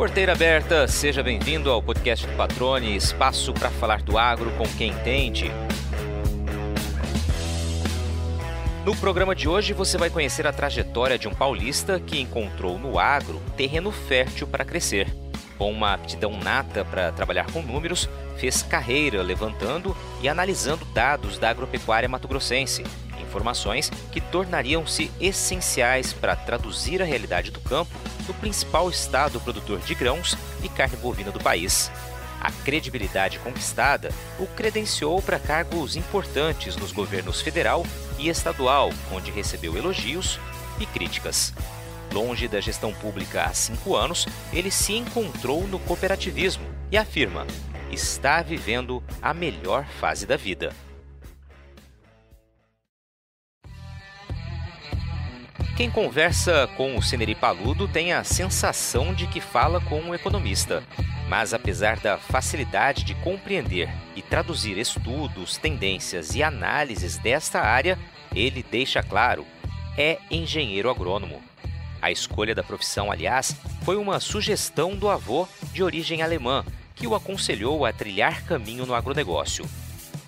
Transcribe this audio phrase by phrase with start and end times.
[0.00, 4.92] Porteira aberta, seja bem-vindo ao podcast do Patrone, espaço para falar do agro com quem
[4.92, 5.50] entende.
[8.82, 12.98] No programa de hoje você vai conhecer a trajetória de um paulista que encontrou no
[12.98, 15.06] agro terreno fértil para crescer.
[15.58, 18.08] Com uma aptidão nata para trabalhar com números,
[18.38, 22.84] fez carreira levantando e analisando dados da agropecuária mato-grossense,
[23.30, 27.92] informações que tornariam-se essenciais para traduzir a realidade do campo
[28.26, 31.90] no principal estado produtor de grãos e carne bovina do país.
[32.40, 37.86] A credibilidade conquistada o credenciou para cargos importantes nos governos federal
[38.18, 40.40] e estadual, onde recebeu elogios
[40.80, 41.52] e críticas.
[42.12, 47.46] Longe da gestão pública há cinco anos, ele se encontrou no cooperativismo e afirma:
[47.90, 50.72] está vivendo a melhor fase da vida.
[55.80, 60.84] Quem conversa com o Ceneri Paludo tem a sensação de que fala com um economista.
[61.26, 67.98] Mas apesar da facilidade de compreender e traduzir estudos, tendências e análises desta área,
[68.36, 69.46] ele deixa claro:
[69.96, 71.42] é engenheiro agrônomo.
[72.02, 76.62] A escolha da profissão, aliás, foi uma sugestão do avô de origem alemã,
[76.94, 79.64] que o aconselhou a trilhar caminho no agronegócio.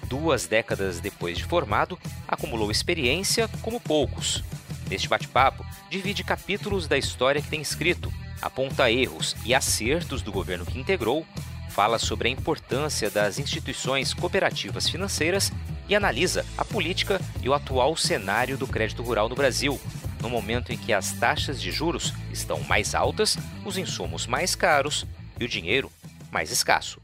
[0.04, 4.42] Duas décadas depois de formado, acumulou experiência como poucos.
[4.88, 10.66] Neste bate-papo, divide capítulos da história que tem escrito, aponta erros e acertos do governo
[10.66, 11.26] que integrou,
[11.70, 15.50] fala sobre a importância das instituições cooperativas financeiras
[15.88, 19.80] e analisa a política e o atual cenário do crédito rural no Brasil,
[20.20, 25.06] no momento em que as taxas de juros estão mais altas, os insumos mais caros
[25.40, 25.90] e o dinheiro
[26.30, 27.00] mais escasso.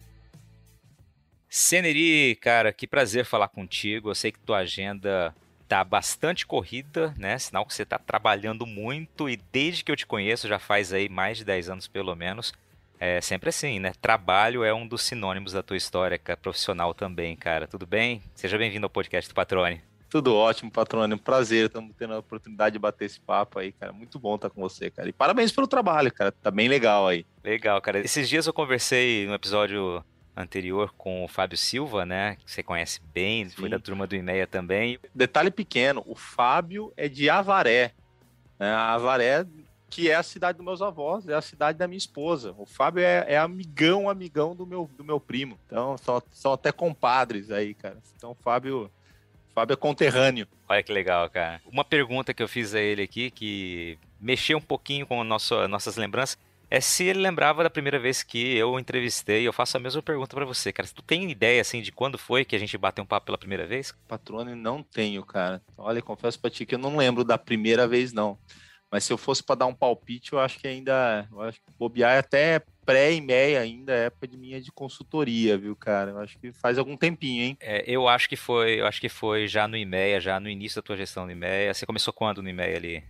[1.48, 4.11] Seneri, cara, que prazer falar contigo.
[4.11, 5.35] Eu sei que tua agenda
[5.69, 7.38] tá bastante corrida, né?
[7.38, 11.08] Sinal que você tá trabalhando muito e desde que eu te conheço, já faz aí
[11.08, 12.52] mais de 10 anos pelo menos,
[12.98, 13.92] é sempre assim, né?
[14.01, 17.67] Trabalho é um dos sinônimos da tua história profissional também, cara.
[17.67, 18.23] Tudo bem?
[18.34, 19.80] Seja bem-vindo ao podcast do Patrone.
[20.11, 21.17] Tudo ótimo, patrônio.
[21.17, 21.67] Um prazer.
[21.67, 23.92] Estamos tendo a oportunidade de bater esse papo aí, cara.
[23.92, 25.07] Muito bom estar com você, cara.
[25.07, 26.33] E parabéns pelo trabalho, cara.
[26.33, 27.27] Tá bem legal aí.
[27.45, 28.01] Legal, cara.
[28.01, 30.02] Esses dias eu conversei no episódio
[30.39, 32.37] anterior com o Fábio Silva, né?
[32.37, 34.99] Que você conhece bem, foi da turma do IMEA também.
[35.15, 37.93] Detalhe pequeno: o Fábio é de Avaré.
[38.59, 38.73] Né?
[38.73, 39.45] Avaré,
[39.91, 42.55] que é a cidade dos meus avós, é a cidade da minha esposa.
[42.57, 45.59] O Fábio é, é amigão, amigão do meu, do meu primo.
[45.67, 47.99] Então, são, são até compadres aí, cara.
[48.17, 48.91] Então, o Fábio
[49.55, 50.47] Fábio é conterrâneo.
[50.69, 51.61] Olha que legal, cara.
[51.67, 55.97] Uma pergunta que eu fiz a ele aqui, que mexeu um pouquinho com nosso, nossas
[55.97, 56.39] lembranças,
[56.70, 59.46] é se ele lembrava da primeira vez que eu entrevistei.
[59.46, 60.89] Eu faço a mesma pergunta para você, cara.
[60.89, 63.67] Tu tem ideia, assim, de quando foi que a gente bateu um papo pela primeira
[63.67, 63.95] vez?
[64.06, 65.62] Patrone, não tenho, cara.
[65.77, 68.39] Olha, confesso pra ti que eu não lembro da primeira vez, não.
[68.90, 71.28] Mas se eu fosse para dar um palpite, eu acho que ainda.
[71.30, 74.73] Eu acho que bobear é até pré e meia ainda, é época de minha de
[74.73, 76.12] consultoria, viu, cara?
[76.12, 77.57] Eu acho que faz algum tempinho, hein?
[77.61, 80.77] É, eu acho que foi, eu acho que foi já no IMEA, já no início
[80.77, 81.74] da tua gestão no IMEA.
[81.74, 83.05] Você começou quando no IMEA ali?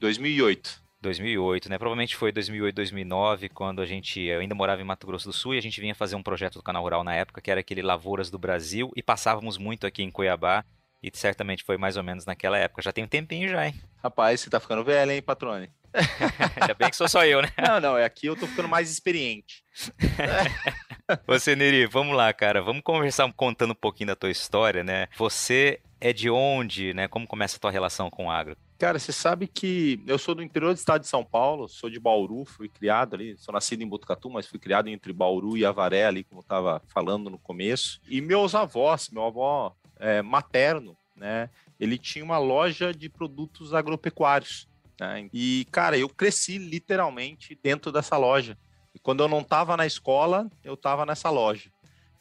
[0.00, 0.83] 2008.
[1.04, 1.78] 2008, né?
[1.78, 5.54] Provavelmente foi 2008, 2009, quando a gente, eu ainda morava em Mato Grosso do Sul
[5.54, 7.82] e a gente vinha fazer um projeto do Canal Rural na época, que era aquele
[7.82, 10.64] Lavouras do Brasil, e passávamos muito aqui em Cuiabá,
[11.02, 12.82] e certamente foi mais ou menos naquela época.
[12.82, 13.74] Já tem um tempinho já, hein?
[14.02, 15.70] Rapaz, você tá ficando velho, hein, patrone?
[16.60, 17.50] Ainda bem que sou só eu, né?
[17.58, 19.62] Não, não, é aqui eu tô ficando mais experiente.
[21.26, 22.62] Você, Neri, vamos lá, cara.
[22.62, 25.06] Vamos conversar contando um pouquinho da tua história, né?
[25.16, 27.06] Você é de onde, né?
[27.06, 28.56] Como começa a tua relação com o agro?
[28.78, 32.00] Cara, você sabe que eu sou do interior do estado de São Paulo, sou de
[32.00, 36.06] Bauru, fui criado ali, sou nascido em Botucatu, mas fui criado entre Bauru e Avaré,
[36.06, 38.00] ali, como eu estava falando no começo.
[38.08, 41.48] E meus avós, meu avó é, materno, né?
[41.78, 44.68] Ele tinha uma loja de produtos agropecuários.
[45.00, 45.28] Né?
[45.32, 48.56] E, cara, eu cresci literalmente dentro dessa loja.
[48.94, 51.70] E quando eu não estava na escola, eu estava nessa loja.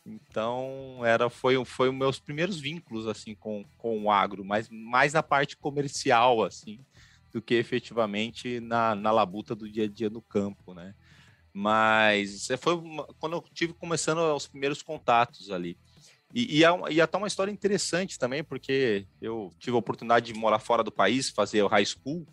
[0.06, 5.14] Então, era foi foi os meus primeiros vínculos assim com, com o agro, mas mais
[5.14, 6.80] na parte comercial assim,
[7.32, 10.94] do que efetivamente na, na labuta do dia a dia no campo, né?
[11.54, 15.78] Mas foi uma, quando eu tive começando os primeiros contatos ali.
[16.34, 20.34] E, e, é, e é até uma história interessante também, porque eu tive a oportunidade
[20.34, 22.28] de morar fora do país, fazer o high school,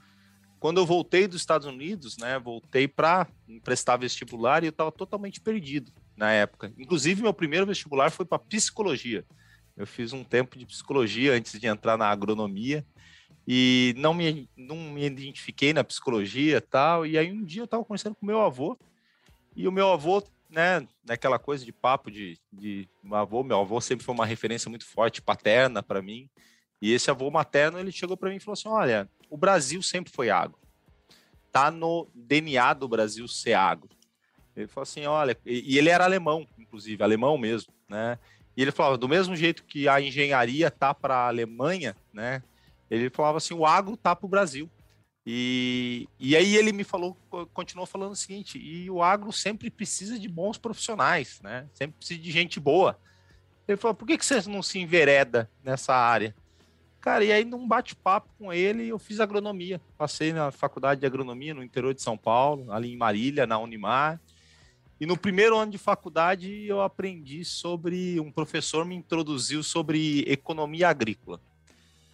[0.59, 3.27] quando eu voltei dos Estados Unidos, né, voltei para
[3.63, 6.71] prestar vestibular e eu estava totalmente perdido na época.
[6.79, 9.25] Inclusive, meu primeiro vestibular foi para psicologia.
[9.75, 12.85] Eu fiz um tempo de psicologia antes de entrar na agronomia
[13.49, 17.07] e não me, não me identifiquei na psicologia tal.
[17.07, 18.79] E aí um dia eu estava conversando com meu avô
[19.57, 23.81] e o meu avô, né, naquela coisa de papo de, de meu avô, meu avô
[23.81, 26.29] sempre foi uma referência muito forte, paterna para mim.
[26.83, 30.13] E esse avô materno, ele chegou para mim e falou assim: Olha, o Brasil sempre
[30.13, 30.59] foi agro.
[31.51, 33.89] Tá no DNA do Brasil ser agro.
[34.63, 38.19] Ele falou assim, olha, e, ele era alemão, inclusive, alemão mesmo, né?
[38.57, 42.43] E ele falava, do mesmo jeito que a engenharia tá para a Alemanha, né?
[42.91, 44.69] Ele falava assim, o agro tá para o Brasil.
[45.25, 47.17] E, e aí ele me falou,
[47.53, 51.67] continuou falando o seguinte, e o agro sempre precisa de bons profissionais, né?
[51.73, 52.99] Sempre precisa de gente boa.
[53.69, 56.35] Ele falou, por que, que você não se envereda nessa área?
[57.01, 59.81] Cara, e aí num bate-papo com ele, eu fiz agronomia.
[59.97, 64.21] Passei na faculdade de agronomia no interior de São Paulo, ali em Marília, na Unimar.
[65.01, 70.91] E no primeiro ano de faculdade eu aprendi sobre um professor me introduziu sobre economia
[70.91, 71.41] agrícola,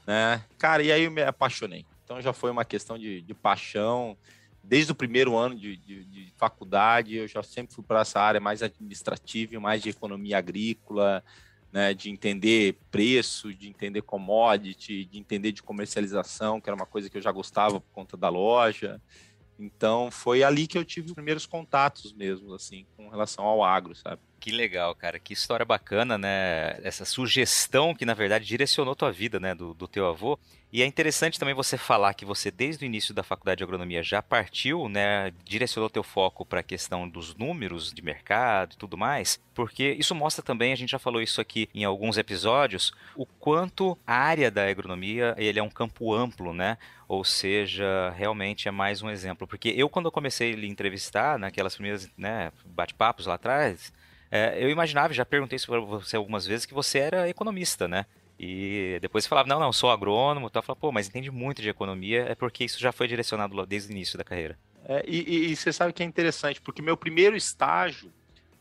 [0.06, 0.44] né?
[0.56, 1.84] Cara, e aí eu me apaixonei.
[2.04, 4.16] Então já foi uma questão de, de paixão.
[4.62, 8.40] Desde o primeiro ano de, de, de faculdade eu já sempre fui para essa área
[8.40, 11.24] mais administrativa, mais de economia agrícola,
[11.72, 11.92] né?
[11.92, 17.18] De entender preço, de entender commodity, de entender de comercialização, que era uma coisa que
[17.18, 19.00] eu já gostava por conta da loja.
[19.58, 23.94] Então foi ali que eu tive os primeiros contatos mesmo, assim, com relação ao agro,
[23.94, 24.20] sabe?
[24.38, 25.18] Que legal, cara.
[25.18, 26.78] Que história bacana, né?
[26.82, 29.54] Essa sugestão que, na verdade, direcionou tua vida, né?
[29.54, 30.38] Do, do teu avô.
[30.72, 34.02] E é interessante também você falar que você, desde o início da faculdade de agronomia,
[34.02, 35.32] já partiu, né?
[35.44, 39.40] Direcionou teu foco para a questão dos números de mercado e tudo mais.
[39.54, 43.96] Porque isso mostra também, a gente já falou isso aqui em alguns episódios, o quanto
[44.06, 46.76] a área da agronomia ele é um campo amplo, né?
[47.08, 49.46] Ou seja, realmente é mais um exemplo.
[49.46, 53.92] Porque eu, quando eu comecei a lhe entrevistar, naquelas primeiras né, bate-papos lá atrás,
[54.30, 58.06] é, eu imaginava, já perguntei isso para você algumas vezes, que você era economista, né?
[58.38, 60.62] E depois você falava, não, não, sou agrônomo, tal.
[60.62, 63.92] Falava, pô, mas entende muito de economia, é porque isso já foi direcionado desde o
[63.92, 64.58] início da carreira.
[64.88, 68.12] É, e, e, e, você sabe que é interessante, porque meu primeiro estágio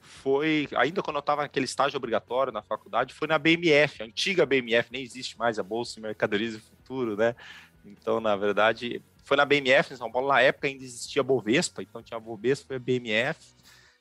[0.02, 4.46] foi, ainda quando eu estava naquele estágio obrigatório na faculdade, foi na BMF, a antiga
[4.46, 7.36] BMF, nem existe mais a Bolsa de Mercadorias do Futuro, né?
[7.86, 12.02] Então, na verdade, foi na BMF em São Paulo, na época ainda existia Bovespa, então
[12.02, 13.54] tinha Bovespa e a BMF.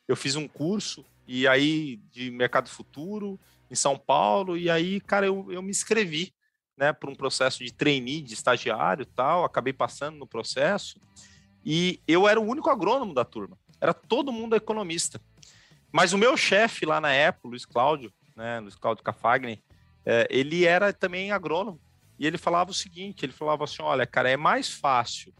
[0.06, 3.38] Eu fiz um curso e aí de mercado futuro
[3.70, 6.32] em São Paulo, e aí, cara, eu, eu me inscrevi,
[6.76, 11.00] né, para um processo de trainee, de estagiário tal, acabei passando no processo,
[11.64, 15.20] e eu era o único agrônomo da turma, era todo mundo economista.
[15.90, 19.62] Mas o meu chefe lá na época, Luiz Cláudio, né, Luiz Cláudio Cafagni,
[20.04, 21.80] é, ele era também agrônomo,
[22.18, 25.34] e ele falava o seguinte, ele falava assim, olha, cara, é mais fácil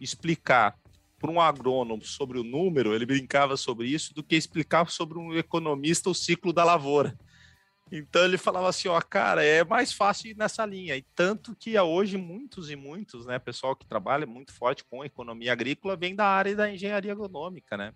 [0.00, 0.76] explicar
[1.18, 5.36] para um agrônomo sobre o número, ele brincava sobre isso, do que explicar sobre um
[5.36, 7.16] economista o ciclo da lavoura.
[7.92, 10.96] Então ele falava assim, ó, cara, é mais fácil ir nessa linha.
[10.96, 15.52] E tanto que hoje muitos e muitos, né, pessoal que trabalha muito forte com economia
[15.52, 17.92] agrícola vem da área da engenharia agronômica, né?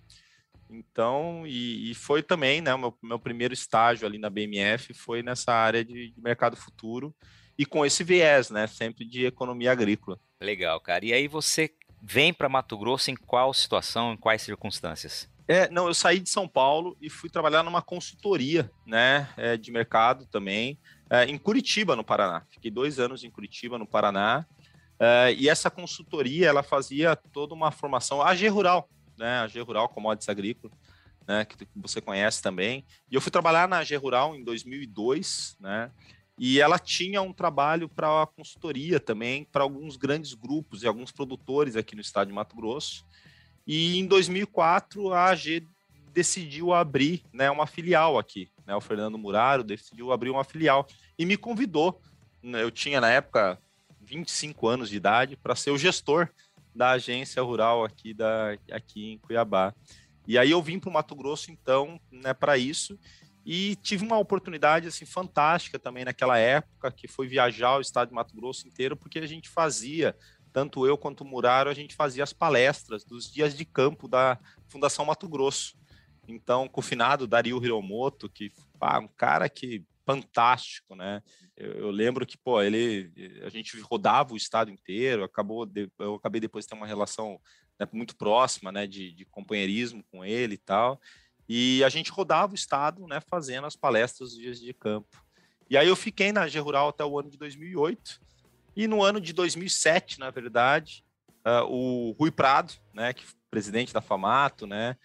[0.69, 5.53] Então, e, e foi também, né, meu, meu, primeiro estágio ali na BMF foi nessa
[5.53, 7.15] área de, de mercado futuro
[7.59, 10.19] e com esse viés, né, sempre de economia agrícola.
[10.41, 11.05] Legal, cara.
[11.05, 11.71] E aí você
[12.03, 15.29] vem para Mato Grosso em qual situação, em quais circunstâncias?
[15.47, 19.71] É, não, eu saí de São Paulo e fui trabalhar numa consultoria, né, é, de
[19.71, 20.79] mercado também,
[21.11, 22.43] é, em Curitiba, no Paraná.
[22.51, 24.47] Fiquei dois anos em Curitiba, no Paraná,
[24.99, 29.61] é, e essa consultoria, ela fazia toda uma formação, a G Rural, né, a G
[29.61, 30.73] Rural Commodities Agrícola,
[31.27, 32.85] né, que você conhece também.
[33.11, 35.91] E eu fui trabalhar na G Rural em 2002, né,
[36.37, 41.13] e ela tinha um trabalho para a consultoria também, para alguns grandes grupos e alguns
[41.13, 43.07] produtores aqui no estado de Mato Grosso.
[43.67, 45.67] E em 2004 a AG
[46.13, 48.51] decidiu abrir né, uma filial aqui.
[48.67, 50.87] Né, o Fernando Muraro decidiu abrir uma filial
[51.19, 52.01] e me convidou.
[52.43, 53.59] Eu tinha na época
[54.01, 56.29] 25 anos de idade para ser o gestor
[56.75, 59.73] da agência rural aqui, da, aqui em Cuiabá.
[60.27, 62.99] E aí eu vim para o Mato Grosso então né, para isso
[63.45, 68.15] e tive uma oportunidade assim fantástica também naquela época, que foi viajar o estado de
[68.15, 70.17] Mato Grosso inteiro, porque a gente fazia,
[70.53, 74.39] tanto eu quanto o Muraro, a gente fazia as palestras dos dias de campo da
[74.69, 75.77] Fundação Mato Grosso.
[76.27, 81.23] Então, com o finado Dario Hiromoto, que pá, um cara que fantástico, né?
[81.57, 83.11] Eu, eu, lembro que, pô, ele,
[83.45, 87.41] a gente rodava o estado inteiro, acabou, de, eu acabei depois de ter uma relação
[87.79, 91.01] né, muito próxima, né, de, de companheirismo com ele e tal.
[91.49, 95.23] E a gente rodava o estado, né, fazendo as palestras dos dias de campo.
[95.69, 98.21] E aí eu fiquei na G Rural até o ano de 2008.
[98.77, 101.05] E no ano de 2007, na verdade,
[101.47, 104.97] uh, o Rui Prado, né, que presidente da Famato, né,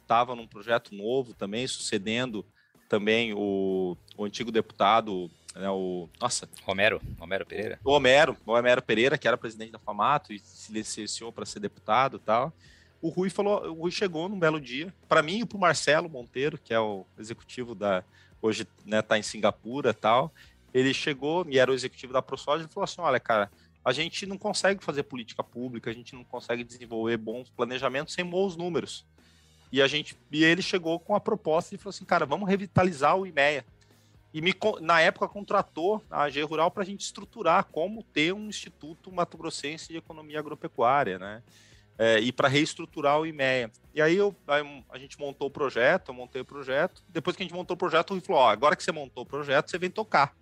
[0.00, 2.46] estava uh, num projeto novo também, sucedendo
[2.88, 7.80] também o, o antigo deputado, né, o nossa, Romero, Romero Pereira.
[7.84, 11.58] O Homero, o Homero Pereira, que era presidente da Famato e se licenciou para ser
[11.58, 12.52] deputado, e tal
[13.02, 16.08] o Rui falou, o Rui chegou num belo dia, para mim e para o Marcelo
[16.08, 18.04] Monteiro, que é o executivo da
[18.40, 20.32] hoje né, tá em Singapura, tal.
[20.72, 23.50] Ele chegou e era o executivo da ProSoja e falou assim: "Olha, cara,
[23.84, 28.24] a gente não consegue fazer política pública, a gente não consegue desenvolver bons planejamentos sem
[28.24, 29.04] bons números.
[29.72, 33.16] E a gente e ele chegou com a proposta e falou assim, cara, vamos revitalizar
[33.16, 33.64] o IMEA.
[34.32, 38.48] E me, na época contratou a AG Rural para a gente estruturar como ter um
[38.48, 41.42] Instituto Mato Grossense de Economia Agropecuária, né?
[42.04, 43.70] É, e para reestruturar o IMEA.
[43.94, 47.00] E aí, eu, aí, a gente montou o projeto, eu montei o projeto.
[47.08, 49.26] Depois que a gente montou o projeto, ele falou: ó, agora que você montou o
[49.26, 50.34] projeto, você vem tocar.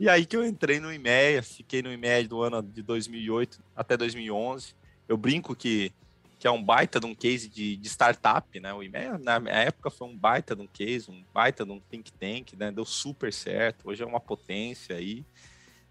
[0.00, 3.98] E aí que eu entrei no IMEA, fiquei no IMEA do ano de 2008 até
[3.98, 4.74] 2011.
[5.06, 5.92] Eu brinco que
[6.38, 8.72] que é um baita de um case de, de startup, né?
[8.72, 12.10] O IMEA, na época, foi um baita de um case, um baita de um think
[12.14, 12.72] tank, né?
[12.72, 15.22] Deu super certo, hoje é uma potência aí.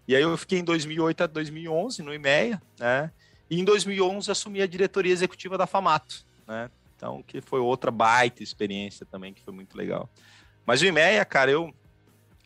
[0.08, 3.12] E aí eu fiquei em 2008 a 2011 no IMEA, né?
[3.52, 6.70] E em 2011 assumi a diretoria executiva da Famato, né?
[6.96, 10.08] Então, que foi outra baita experiência também, que foi muito legal.
[10.64, 11.70] Mas o IMEA, cara, eu,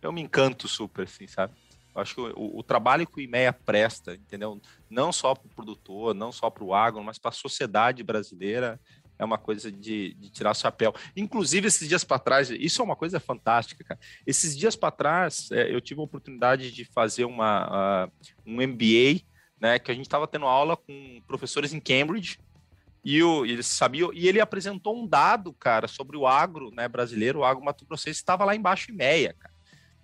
[0.03, 1.55] eu me encanto super, assim, sabe?
[1.95, 4.61] Eu acho que o, o, trabalho que o IMEA presta, entendeu?
[4.91, 8.81] Não só para o produtor, não só para o agro, mas para a sociedade brasileira,
[9.17, 10.93] é uma coisa de, de tirar chapéu.
[11.17, 14.01] Inclusive, esses dias para trás, isso é uma coisa fantástica, cara.
[14.27, 18.13] Esses dias para trás, é, eu tive a oportunidade de fazer uma, uh,
[18.45, 19.25] um MBA,
[19.61, 22.39] né, que a gente estava tendo aula com professores em Cambridge,
[23.05, 27.41] e o, ele sabia, e ele apresentou um dado, cara, sobre o agro né, brasileiro,
[27.41, 29.57] o agro Mato Grossense, estava lá embaixo e meia, cara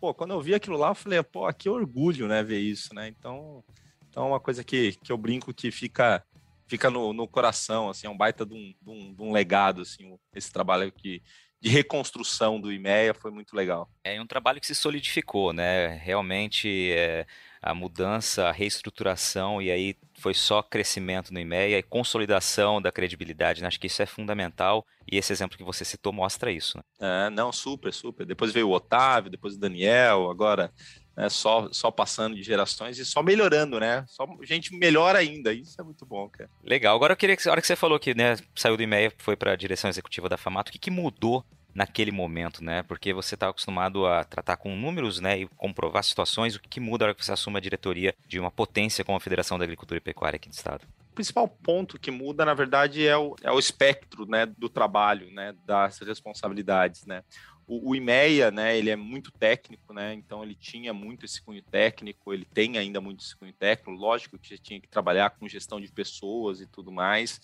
[0.03, 3.07] pô, quando eu vi aquilo lá, eu falei, pô, que orgulho, né, ver isso, né?
[3.07, 3.63] Então,
[4.11, 6.25] então é uma coisa que, que eu brinco que fica
[6.67, 9.83] fica no, no coração, assim, é um baita de um, de um, de um legado,
[9.83, 11.23] assim, esse trabalho que,
[11.61, 13.89] de reconstrução do IMEA foi muito legal.
[14.03, 15.89] É um trabalho que se solidificou, né?
[15.99, 17.27] Realmente é,
[17.63, 23.63] a mudança, a reestruturação, e aí foi só crescimento no IMEA e consolidação da credibilidade.
[23.63, 23.69] Né?
[23.69, 26.77] Acho que isso é fundamental e esse exemplo que você citou mostra isso.
[26.77, 26.83] Né?
[27.01, 28.27] É, não, super, super.
[28.27, 30.73] Depois veio o Otávio, depois o Daniel, agora
[31.17, 34.05] né, só, só passando de gerações e só melhorando, né?
[34.09, 35.53] Só gente melhor ainda.
[35.53, 36.51] Isso é muito bom, cara.
[36.65, 36.97] Legal.
[36.97, 39.37] Agora eu queria que, a hora que você falou que né, saiu do IMEA, foi
[39.37, 42.83] para a direção executiva da Famato, o que, que mudou naquele momento, né?
[42.83, 46.55] Porque você está acostumado a tratar com números, né, e comprovar situações.
[46.55, 49.21] O que, muda na hora que você assume a diretoria de uma potência como a
[49.21, 50.85] Federação da Agricultura e Pecuária aqui do estado?
[51.11, 55.31] O principal ponto que muda, na verdade, é o, é o espectro, né, do trabalho,
[55.31, 57.23] né, das responsabilidades, né.
[57.67, 61.63] O, o IMEA, né, ele é muito técnico, né, então ele tinha muito esse cunho
[61.63, 65.47] técnico, ele tem ainda muito esse cunho técnico, lógico que você tinha que trabalhar com
[65.47, 67.41] gestão de pessoas e tudo mais,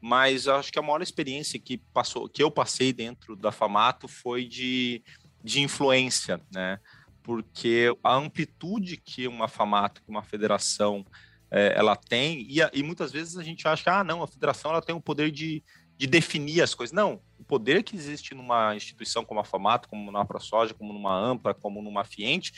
[0.00, 4.44] mas acho que a maior experiência que passou, que eu passei dentro da Famato foi
[4.44, 5.02] de,
[5.42, 6.78] de influência, né?
[7.22, 11.04] Porque a amplitude que uma Famato, que uma federação,
[11.50, 14.82] é, ela tem, e, e, muitas vezes a gente acha ah, não, a federação ela
[14.82, 15.62] tem o poder de,
[15.96, 16.94] de definir as coisas.
[16.94, 21.12] Não, o poder que existe numa instituição como a Famato, como numa ProSoja, como numa
[21.12, 22.52] AMPA, como numa Fiente,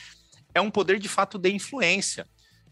[0.54, 2.28] é um poder de fato de influência.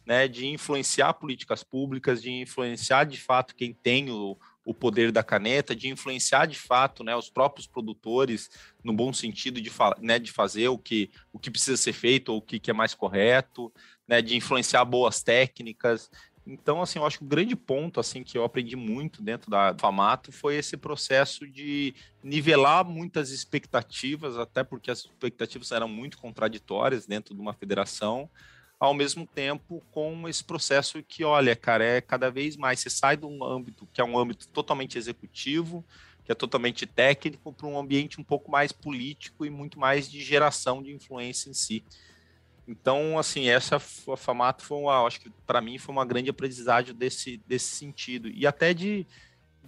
[0.06, 5.22] Né, de influenciar políticas públicas, de influenciar de fato quem tem o, o poder da
[5.22, 8.50] caneta, de influenciar de fato né, os próprios produtores,
[8.84, 12.38] no bom sentido de, né, de fazer o que, o que precisa ser feito ou
[12.38, 13.72] o que, que é mais correto,
[14.06, 16.10] né, de influenciar boas técnicas.
[16.46, 19.74] Então, assim, eu acho que o grande ponto assim que eu aprendi muito dentro da
[19.78, 27.06] Famato foi esse processo de nivelar muitas expectativas, até porque as expectativas eram muito contraditórias
[27.06, 28.30] dentro de uma federação,
[28.78, 33.16] ao mesmo tempo com esse processo que, olha, cara, é cada vez mais você sai
[33.16, 35.84] de um âmbito que é um âmbito totalmente executivo,
[36.24, 40.22] que é totalmente técnico, para um ambiente um pouco mais político e muito mais de
[40.22, 41.82] geração de influência em si.
[42.68, 47.38] Então, assim, essa formato foi uma, acho que para mim foi uma grande aprendizagem desse,
[47.46, 49.06] desse sentido e até de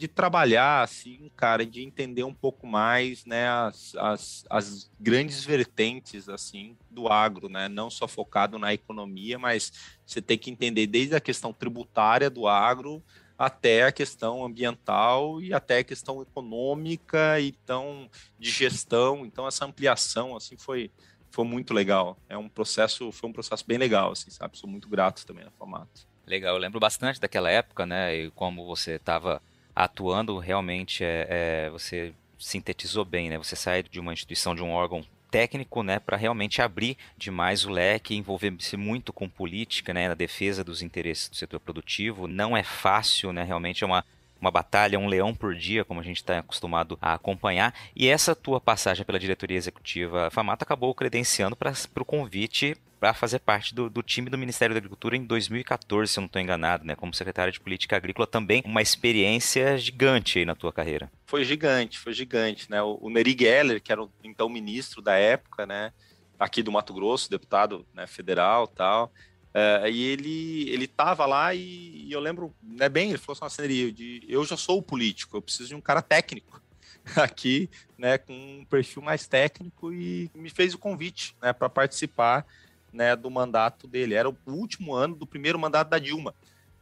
[0.01, 6.27] de trabalhar, assim, cara, de entender um pouco mais, né, as, as, as, grandes vertentes,
[6.27, 9.71] assim, do agro, né, não só focado na economia, mas
[10.07, 13.03] você tem que entender desde a questão tributária do agro
[13.37, 20.35] até a questão ambiental e até a questão econômica, então, de gestão, então essa ampliação,
[20.35, 20.91] assim, foi,
[21.31, 24.89] foi muito legal, é um processo, foi um processo bem legal, assim, sabe, sou muito
[24.89, 26.09] grato também no formato.
[26.27, 29.43] Legal, eu lembro bastante daquela época, né, e como você estava
[29.85, 33.39] atuando realmente é, é, você sintetizou bem, né?
[33.39, 37.71] Você sai de uma instituição, de um órgão técnico, né, para realmente abrir demais o
[37.71, 42.27] leque, envolver-se muito com política, né, na defesa dos interesses do setor produtivo.
[42.27, 44.05] Não é fácil, né, realmente é uma
[44.41, 47.75] uma batalha, um leão por dia, como a gente está acostumado a acompanhar.
[47.95, 53.39] E essa tua passagem pela diretoria executiva Famata acabou credenciando para o convite para fazer
[53.39, 56.85] parte do, do, time do Ministério da Agricultura em 2014, se eu não estou enganado,
[56.85, 56.95] né?
[56.95, 61.11] Como secretário de Política Agrícola também, uma experiência gigante aí na tua carreira.
[61.25, 62.83] Foi gigante, foi gigante, né?
[62.83, 65.95] O, o Neri Geller, que era o então ministro da época, né?
[66.39, 69.11] Aqui do Mato Grosso, deputado né, federal tal.
[69.51, 73.67] Uh, e ele ele tava lá e, e, eu lembro, né, bem, ele falou assim,
[73.67, 76.63] de, eu já sou político, eu preciso de um cara técnico
[77.17, 82.47] aqui, né, com um perfil mais técnico e me fez o convite, né, para participar,
[82.93, 84.15] né, do mandato dele.
[84.15, 86.35] Era o último ano do primeiro mandato da Dilma,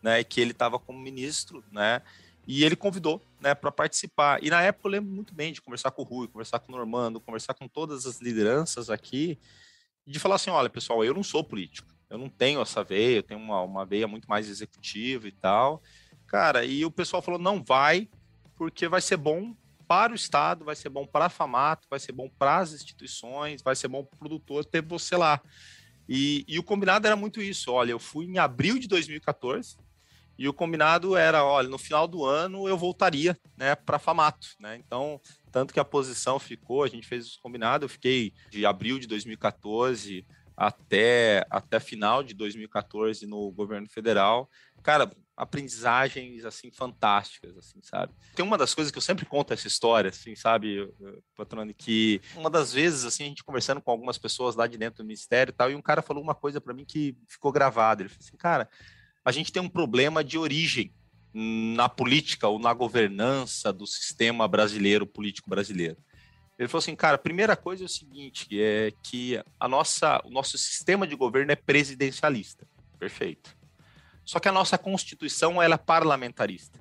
[0.02, 2.02] né, que ele estava como ministro, né,
[2.46, 4.42] e ele convidou, né, para participar.
[4.42, 6.76] E na época eu lembro muito bem de conversar com o Rui, conversar com o
[6.76, 9.38] Normando, conversar com todas as lideranças aqui,
[10.06, 13.22] de falar assim, olha, pessoal, eu não sou político, eu não tenho essa veia, eu
[13.22, 15.82] tenho uma, uma veia muito mais executiva e tal.
[16.26, 18.08] Cara, e o pessoal falou, não vai,
[18.56, 19.54] porque vai ser bom
[19.86, 23.62] para o Estado, vai ser bom para a FAMATO, vai ser bom para as instituições,
[23.62, 25.40] vai ser bom para o produtor ter você lá.
[26.08, 27.70] E, e, o combinado era muito isso.
[27.70, 29.76] Olha, eu fui em abril de 2014
[30.38, 34.76] e o combinado era, olha, no final do ano eu voltaria, né, para Famato, né?
[34.76, 38.98] Então, tanto que a posição ficou, a gente fez o combinado, eu fiquei de abril
[38.98, 40.24] de 2014
[40.56, 44.48] até até final de 2014 no governo federal.
[44.82, 48.12] Cara, aprendizagens assim fantásticas, assim, sabe?
[48.34, 50.92] Tem uma das coisas que eu sempre conto essa história, assim, sabe,
[51.36, 55.02] patrone, que uma das vezes assim a gente conversando com algumas pessoas lá de dentro
[55.02, 58.02] do ministério e tal, e um cara falou uma coisa para mim que ficou gravado.
[58.02, 58.68] Ele falou assim, cara,
[59.24, 60.92] a gente tem um problema de origem
[61.32, 65.96] na política ou na governança do sistema brasileiro, político brasileiro.
[66.58, 70.30] Ele falou assim, cara, a primeira coisa é o seguinte, é que a nossa, o
[70.30, 72.66] nosso sistema de governo é presidencialista.
[72.98, 73.57] Perfeito.
[74.28, 76.78] Só que a nossa Constituição ela é parlamentarista.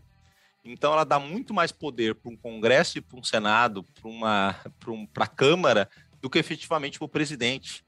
[0.65, 4.53] Então ela dá muito mais poder para um Congresso e para um Senado, para uma
[4.77, 5.89] para um, a Câmara,
[6.19, 7.85] do que efetivamente para o presidente.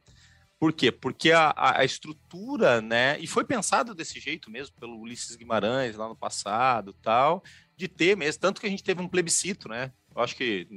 [0.58, 0.94] Por quê?
[0.94, 6.08] Porque a, a, estrutura, né, e foi pensado desse jeito mesmo pelo Ulisses Guimarães lá
[6.08, 7.44] no passado, tal,
[7.76, 10.68] de ter mesmo, tanto que a gente teve um plebiscito, né, eu acho que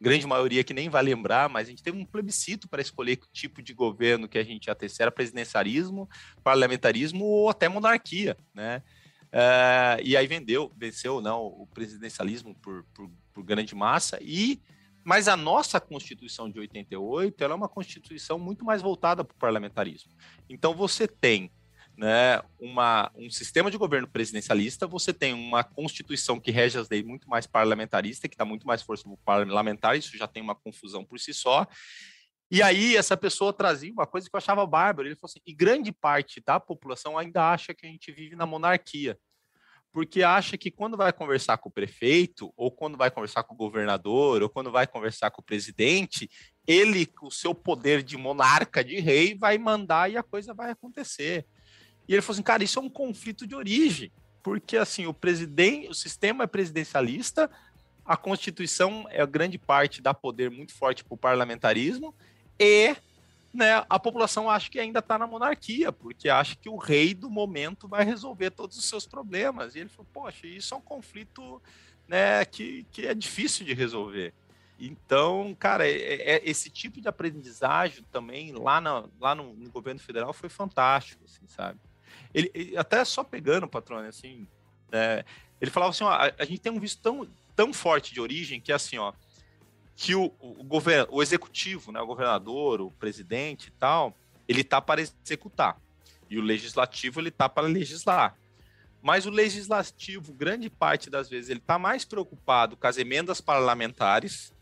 [0.00, 3.30] grande maioria que nem vai lembrar, mas a gente teve um plebiscito para escolher que
[3.32, 6.08] tipo de governo que a gente ia ter, se era presidencialismo,
[6.42, 8.82] parlamentarismo ou até monarquia, né?
[9.32, 14.60] Uh, e aí vendeu, venceu não o presidencialismo por, por, por, grande massa e
[15.04, 19.38] mas a nossa Constituição de 88 ela é uma Constituição muito mais voltada para o
[19.38, 20.12] parlamentarismo.
[20.48, 21.50] Então você tem
[22.00, 27.04] né, uma, um sistema de governo presidencialista, você tem uma constituição que rege as leis
[27.04, 30.54] muito mais parlamentarista, que dá muito mais força para o parlamentar, isso já tem uma
[30.54, 31.66] confusão por si só.
[32.50, 35.52] E aí essa pessoa trazia uma coisa que eu achava bárbaro, ele falou assim, e
[35.52, 39.18] grande parte da população ainda acha que a gente vive na monarquia,
[39.92, 43.58] porque acha que quando vai conversar com o prefeito, ou quando vai conversar com o
[43.58, 46.30] governador, ou quando vai conversar com o presidente,
[46.66, 50.70] ele, com o seu poder de monarca, de rei, vai mandar e a coisa vai
[50.70, 51.46] acontecer.
[52.08, 54.10] E ele falou assim, cara, isso é um conflito de origem,
[54.42, 57.50] porque assim, o presidente, o sistema é presidencialista,
[58.04, 62.14] a Constituição é grande parte dá poder muito forte para o parlamentarismo
[62.58, 62.96] e
[63.52, 67.28] né, a população acha que ainda está na monarquia, porque acha que o rei do
[67.28, 69.74] momento vai resolver todos os seus problemas.
[69.74, 71.60] E ele falou, poxa, isso é um conflito
[72.06, 74.32] né, que, que é difícil de resolver.
[74.78, 80.00] Então, cara, é, é, esse tipo de aprendizagem também lá, na, lá no, no governo
[80.00, 81.78] federal foi fantástico, assim, sabe?
[82.34, 84.46] Ele, ele, até só pegando, patrônio, assim,
[84.92, 85.24] é,
[85.60, 88.60] ele falava assim, ó, a, a, gente tem um visto tão, tão forte de origem
[88.60, 89.12] que é assim, ó,
[89.96, 94.16] que o, o, governo, o executivo, né, o governador, o presidente e tal,
[94.48, 95.78] ele tá para executar.
[96.28, 98.36] E o legislativo, ele tá para legislar.
[99.02, 104.52] Mas o legislativo, grande parte das vezes, ele tá mais preocupado com as emendas parlamentares,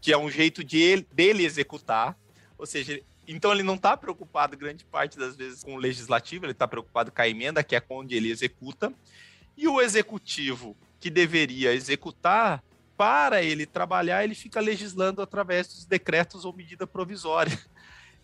[0.00, 2.16] que é um jeito de ele, dele executar,
[2.58, 6.52] ou seja, então ele não está preocupado grande parte das vezes com o legislativo, ele
[6.52, 8.92] está preocupado com a emenda, que é onde ele executa.
[9.56, 12.62] E o executivo, que deveria executar,
[12.96, 17.58] para ele trabalhar, ele fica legislando através dos decretos ou medida provisória.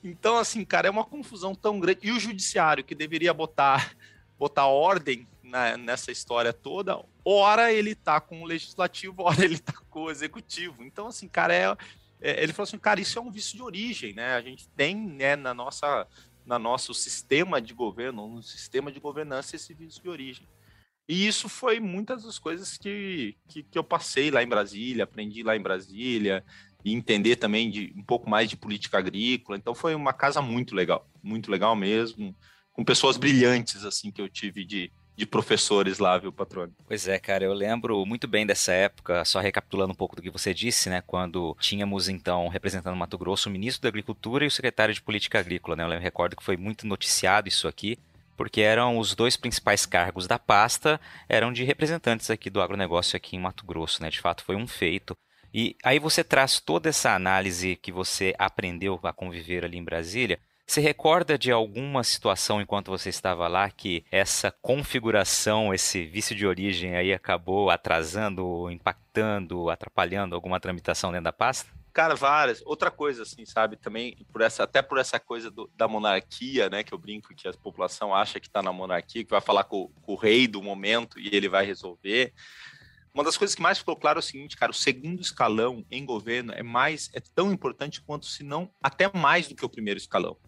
[0.02, 2.00] Então, assim, cara, é uma confusão tão grande.
[2.04, 3.94] E o judiciário, que deveria botar,
[4.38, 9.74] botar ordem na, nessa história toda, ora ele tá com o legislativo, ora ele tá
[9.90, 10.82] com o executivo.
[10.82, 11.76] Então, assim, cara, é,
[12.20, 14.34] ele falou assim, cara, isso é um vício de origem, né?
[14.34, 16.06] A gente tem, né, na nossa,
[16.44, 20.46] na nosso sistema de governo, no sistema de governança, esse vício de origem.
[21.08, 25.42] E isso foi muitas das coisas que, que, que, eu passei lá em Brasília, aprendi
[25.42, 26.44] lá em Brasília,
[26.84, 29.58] e entender também de um pouco mais de política agrícola.
[29.58, 32.34] Então foi uma casa muito legal, muito legal mesmo,
[32.72, 36.74] com pessoas brilhantes assim que eu tive de, de professores lá, viu, patrônio?
[36.88, 40.30] Pois é, cara, eu lembro muito bem dessa época, só recapitulando um pouco do que
[40.30, 44.50] você disse, né, quando tínhamos então, representando Mato Grosso, o ministro da Agricultura e o
[44.50, 47.98] secretário de Política Agrícola, né, eu lembro, recordo que foi muito noticiado isso aqui,
[48.34, 53.36] porque eram os dois principais cargos da pasta, eram de representantes aqui do agronegócio aqui
[53.36, 55.14] em Mato Grosso, né, de fato foi um feito.
[55.52, 60.38] E aí você traz toda essa análise que você aprendeu a conviver ali em Brasília,
[60.70, 66.46] Você recorda de alguma situação enquanto você estava lá que essa configuração, esse vício de
[66.46, 71.68] origem aí acabou atrasando, impactando, atrapalhando alguma tramitação dentro da pasta?
[71.92, 72.62] Cara, várias.
[72.64, 76.84] Outra coisa, assim, sabe, também, por essa, até por essa coisa do, da monarquia, né,
[76.84, 79.88] que eu brinco que a população acha que está na monarquia, que vai falar com,
[80.02, 82.32] com, o rei do momento e ele vai resolver.
[83.12, 86.04] Uma das coisas que mais ficou claro é o seguinte, cara, o segundo escalão em
[86.04, 89.98] governo é mais, é tão importante quanto, se não até mais do que o primeiro
[89.98, 90.38] escalão.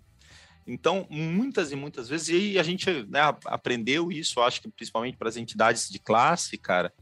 [0.66, 5.29] Então, muitas e muitas vezes, e a gente né, aprendeu isso, acho que principalmente para
[5.29, 6.92] as entidades de classe, cara,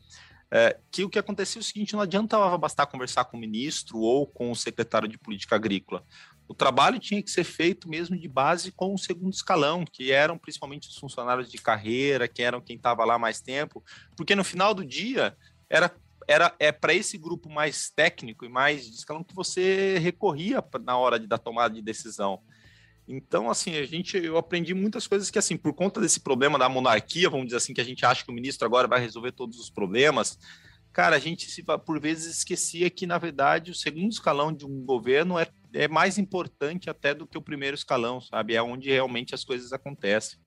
[0.51, 3.99] é, que o que acontecia é o seguinte: não adiantava bastar conversar com o ministro
[3.99, 6.05] ou com o secretário de política agrícola.
[6.49, 10.37] O trabalho tinha que ser feito mesmo de base com o segundo escalão, que eram
[10.37, 13.85] principalmente os funcionários de carreira, que eram quem estava lá mais tempo,
[14.17, 15.37] porque no final do dia
[15.69, 15.95] era
[16.27, 20.97] era é para esse grupo mais técnico e mais de escalão que você recorria na
[20.97, 22.41] hora de, da tomada de decisão.
[23.07, 26.69] Então, assim, a gente, eu aprendi muitas coisas que, assim, por conta desse problema da
[26.69, 29.59] monarquia, vamos dizer assim, que a gente acha que o ministro agora vai resolver todos
[29.59, 30.39] os problemas,
[30.93, 34.85] cara, a gente, se, por vezes, esquecia que, na verdade, o segundo escalão de um
[34.85, 38.55] governo é, é mais importante até do que o primeiro escalão, sabe?
[38.55, 40.39] É onde realmente as coisas acontecem.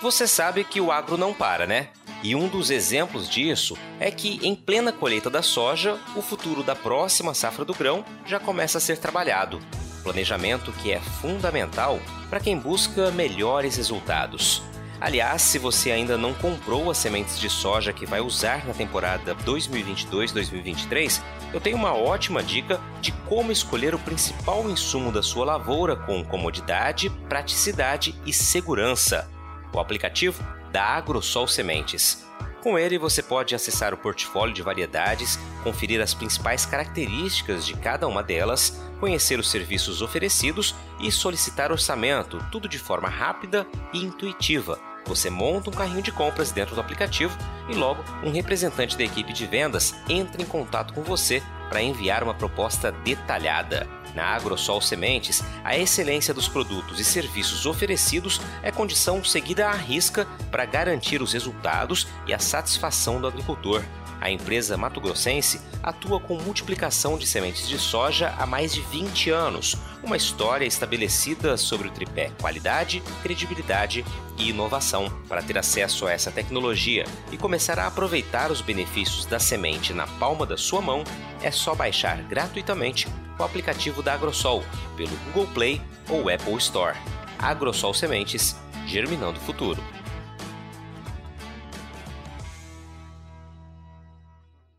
[0.00, 1.90] Você sabe que o agro não para, né?
[2.24, 6.74] E um dos exemplos disso é que, em plena colheita da soja, o futuro da
[6.74, 9.60] próxima safra do grão já começa a ser trabalhado
[10.02, 14.62] planejamento que é fundamental para quem busca melhores resultados.
[15.02, 19.34] Aliás, se você ainda não comprou as sementes de soja que vai usar na temporada
[19.34, 21.20] 2022-2023,
[21.52, 26.24] eu tenho uma ótima dica de como escolher o principal insumo da sua lavoura com
[26.24, 29.28] comodidade, praticidade e segurança.
[29.72, 32.24] O aplicativo da AgroSol Sementes.
[32.62, 38.06] Com ele, você pode acessar o portfólio de variedades, conferir as principais características de cada
[38.06, 44.78] uma delas, conhecer os serviços oferecidos e solicitar orçamento, tudo de forma rápida e intuitiva.
[45.06, 47.36] Você monta um carrinho de compras dentro do aplicativo
[47.68, 52.22] e logo um representante da equipe de vendas entra em contato com você para enviar
[52.22, 53.88] uma proposta detalhada.
[54.14, 60.26] Na AgroSol Sementes, a excelência dos produtos e serviços oferecidos é condição seguida à risca
[60.50, 63.82] para garantir os resultados e a satisfação do agricultor.
[64.22, 69.30] A empresa Mato Grossense atua com multiplicação de sementes de soja há mais de 20
[69.30, 74.04] anos, uma história estabelecida sobre o tripé qualidade, credibilidade
[74.38, 75.10] e inovação.
[75.28, 80.06] Para ter acesso a essa tecnologia e começar a aproveitar os benefícios da semente na
[80.06, 81.02] palma da sua mão,
[81.42, 84.62] é só baixar gratuitamente o aplicativo da Agrosol
[84.96, 86.96] pelo Google Play ou Apple Store.
[87.38, 89.82] Agrosol Sementes, germinando o futuro.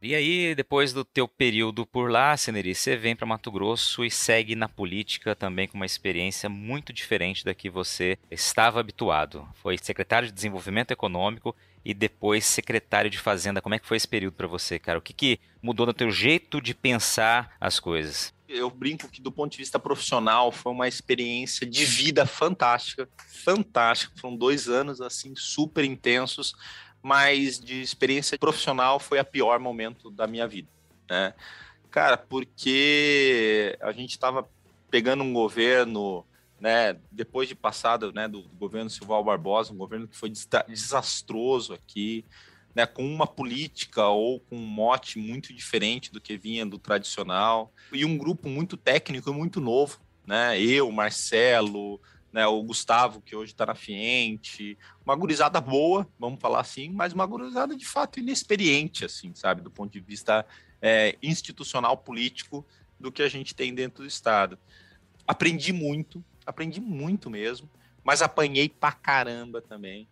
[0.06, 4.12] E aí, depois do teu período por lá, Ceneri, você vem para Mato Grosso e
[4.12, 9.48] segue na política também com uma experiência muito diferente da que você estava habituado.
[9.54, 13.62] Foi secretário de Desenvolvimento Econômico e depois secretário de Fazenda.
[13.62, 15.00] Como é que foi esse período para você, cara?
[15.00, 18.34] O que, que mudou no teu jeito de pensar as coisas?
[18.54, 23.10] Eu brinco que do ponto de vista profissional foi uma experiência de vida fantástica,
[23.44, 24.14] fantástica.
[24.20, 26.56] Foram dois anos assim super intensos
[27.04, 30.70] mas de experiência profissional foi a pior momento da minha vida,
[31.10, 31.34] né?
[31.92, 34.48] Cara, porque a gente estava
[34.90, 36.26] pegando um governo,
[36.60, 40.32] né, depois de passado, né, do, do governo Silval Barbosa, um governo que foi
[40.68, 42.26] desastroso aqui,
[42.76, 47.72] né, com uma política ou com um mote muito diferente do que vinha do tradicional,
[47.92, 50.60] e um grupo muito técnico e muito novo, né?
[50.60, 56.62] Eu, Marcelo, né, o Gustavo, que hoje está na Fiente, uma gurizada boa, vamos falar
[56.62, 60.44] assim, mas uma gurizada de fato inexperiente, assim, sabe, do ponto de vista
[60.82, 62.66] é, institucional, político,
[63.00, 64.58] do que a gente tem dentro do Estado.
[65.28, 67.70] Aprendi muito, aprendi muito mesmo,
[68.04, 70.08] mas apanhei pra caramba também.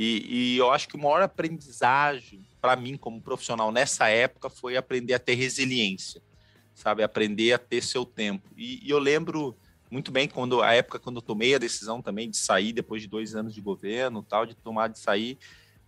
[0.00, 4.76] E, e eu acho que o maior aprendizagem para mim como profissional nessa época foi
[4.76, 6.22] aprender a ter resiliência,
[6.72, 8.48] sabe, aprender a ter seu tempo.
[8.56, 9.56] e, e eu lembro
[9.90, 13.08] muito bem quando a época quando eu tomei a decisão também de sair depois de
[13.08, 15.36] dois anos de governo, tal, de tomar de sair,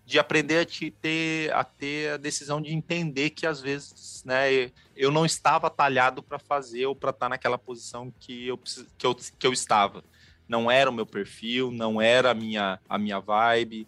[0.05, 4.73] de aprender a te ter a ter a decisão de entender que às vezes, né,
[4.97, 8.59] eu não estava talhado para fazer ou para estar tá naquela posição que eu
[8.99, 10.03] que eu, que eu estava.
[10.51, 13.87] Não era o meu perfil, não era a minha a minha vibe.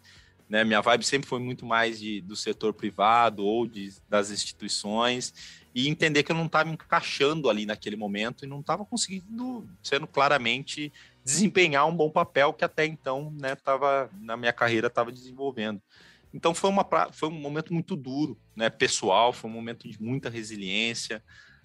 [0.48, 5.32] Né, minha vibe sempre foi muito mais de, do setor privado ou de, das instituições
[5.74, 10.06] e entender que eu não estava encaixando ali naquele momento e não estava conseguindo, sendo
[10.06, 10.92] claramente,
[11.24, 15.80] desempenhar um bom papel que até então, né, tava, na minha carreira estava desenvolvendo.
[16.34, 20.28] Então foi, uma, foi um momento muito duro, né, pessoal, foi um momento de muita
[20.28, 21.22] resiliência,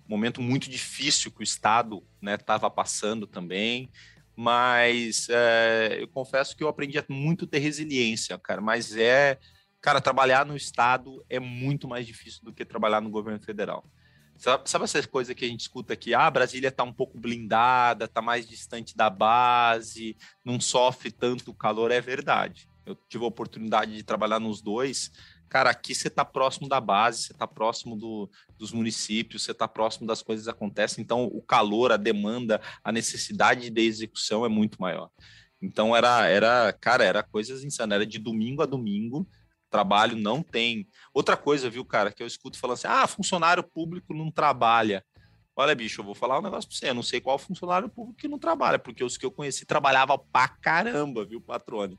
[0.08, 3.90] momento muito difícil que o Estado estava né, passando também.
[4.40, 8.62] Mas é, eu confesso que eu aprendi muito ter resiliência, cara.
[8.62, 9.40] Mas é,
[9.82, 13.84] cara, trabalhar no Estado é muito mais difícil do que trabalhar no governo federal.
[14.38, 16.14] Sabe, sabe essas coisas que a gente escuta aqui?
[16.14, 21.90] Ah, Brasília está um pouco blindada, está mais distante da base, não sofre tanto calor.
[21.90, 22.70] É verdade.
[22.86, 25.12] Eu tive a oportunidade de trabalhar nos dois.
[25.50, 29.68] Cara, aqui você está próximo da base, você está próximo do, dos municípios, você está
[29.68, 31.04] próximo das coisas que acontecem.
[31.04, 35.10] Então, o calor, a demanda, a necessidade de execução é muito maior.
[35.62, 37.96] Então, era, era cara, era coisas insanas.
[37.96, 39.28] Era de domingo a domingo
[39.70, 40.88] trabalho não tem.
[41.14, 45.04] Outra coisa, viu, cara, que eu escuto falando assim: ah, funcionário público não trabalha.
[45.56, 46.90] Olha, bicho, eu vou falar um negócio pra você.
[46.90, 50.20] Eu não sei qual funcionário público que não trabalha, porque os que eu conheci trabalhavam
[50.32, 51.98] pra caramba, viu, patrone?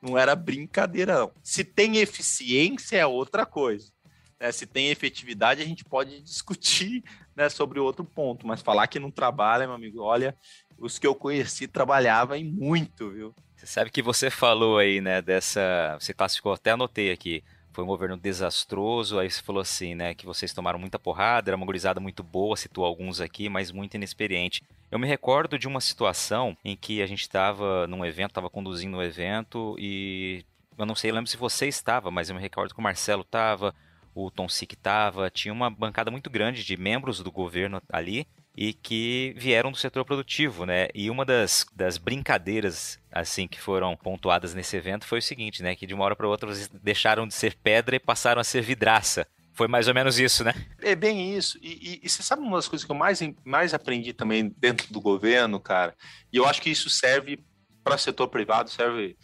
[0.00, 1.32] Não era brincadeira, não.
[1.42, 3.92] Se tem eficiência, é outra coisa.
[4.38, 4.50] Né?
[4.50, 7.04] Se tem efetividade, a gente pode discutir
[7.36, 10.34] né, sobre outro ponto, mas falar que não trabalha, meu amigo, olha,
[10.78, 13.34] os que eu conheci trabalhavam em muito, viu?
[13.54, 15.98] Você sabe que você falou aí, né, dessa.
[16.00, 17.44] Você classificou, até anotei aqui.
[17.80, 21.56] Foi um governo desastroso, aí você falou assim, né, que vocês tomaram muita porrada, era
[21.56, 24.62] uma gurizada muito boa, citou alguns aqui, mas muito inexperiente.
[24.90, 28.98] Eu me recordo de uma situação em que a gente estava num evento, estava conduzindo
[28.98, 30.44] um evento e
[30.76, 33.74] eu não sei, lembro se você estava, mas eu me recordo que o Marcelo estava,
[34.14, 38.26] o Tom Sick estava, tinha uma bancada muito grande de membros do governo ali
[38.60, 40.88] e que vieram do setor produtivo, né?
[40.94, 45.74] E uma das, das brincadeiras assim que foram pontuadas nesse evento foi o seguinte, né?
[45.74, 48.60] Que de uma hora para outra vocês deixaram de ser pedra e passaram a ser
[48.60, 49.26] vidraça.
[49.54, 50.52] Foi mais ou menos isso, né?
[50.82, 51.58] É bem isso.
[51.62, 54.92] E, e, e, você sabe uma das coisas que eu mais, mais aprendi também dentro
[54.92, 55.96] do governo, cara?
[56.30, 57.42] E eu acho que isso serve
[57.82, 59.16] para setor privado, serve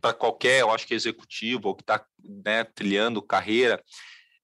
[0.00, 3.82] para qualquer, eu acho que executivo ou que está né, trilhando carreira,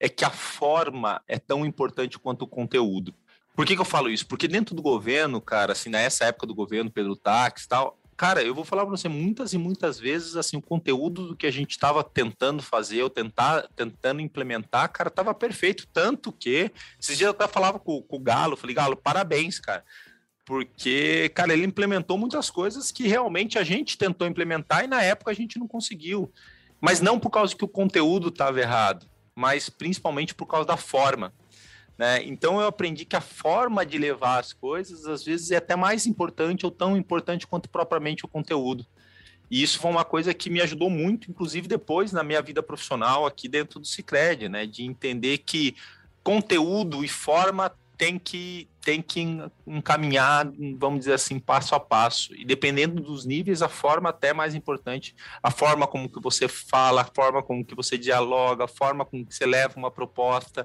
[0.00, 3.14] é que a forma é tão importante quanto o conteúdo.
[3.54, 4.26] Por que, que eu falo isso?
[4.26, 8.42] Porque dentro do governo, cara, assim, nessa época do governo, Pedro Tax e tal, cara,
[8.42, 11.50] eu vou falar para você muitas e muitas vezes, assim, o conteúdo do que a
[11.52, 15.86] gente estava tentando fazer, ou tentar, tentando implementar, cara, estava perfeito.
[15.92, 19.84] Tanto que, esses dias eu até falava com, com o Galo, falei, Galo, parabéns, cara.
[20.44, 25.30] Porque, cara, ele implementou muitas coisas que realmente a gente tentou implementar e na época
[25.30, 26.30] a gente não conseguiu.
[26.80, 31.32] Mas não por causa que o conteúdo estava errado, mas principalmente por causa da forma.
[31.96, 32.22] Né?
[32.24, 36.06] Então eu aprendi que a forma de levar as coisas às vezes é até mais
[36.06, 38.84] importante ou tão importante quanto propriamente o conteúdo.
[39.50, 43.26] E isso foi uma coisa que me ajudou muito, inclusive depois na minha vida profissional
[43.26, 44.66] aqui dentro do Cicred, né?
[44.66, 45.76] De entender que
[46.22, 49.20] conteúdo e forma tem que tem que
[49.66, 52.34] encaminhar, vamos dizer assim, passo a passo.
[52.34, 55.14] E dependendo dos níveis, a forma até é mais importante.
[55.42, 59.24] A forma como que você fala, a forma como que você dialoga, a forma como
[59.24, 60.64] que você leva uma proposta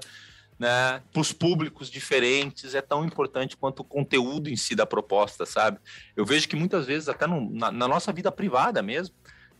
[0.60, 5.46] né, para os públicos diferentes é tão importante quanto o conteúdo em si da proposta,
[5.46, 5.78] sabe?
[6.14, 9.14] Eu vejo que muitas vezes, até no, na, na, nossa vida privada mesmo,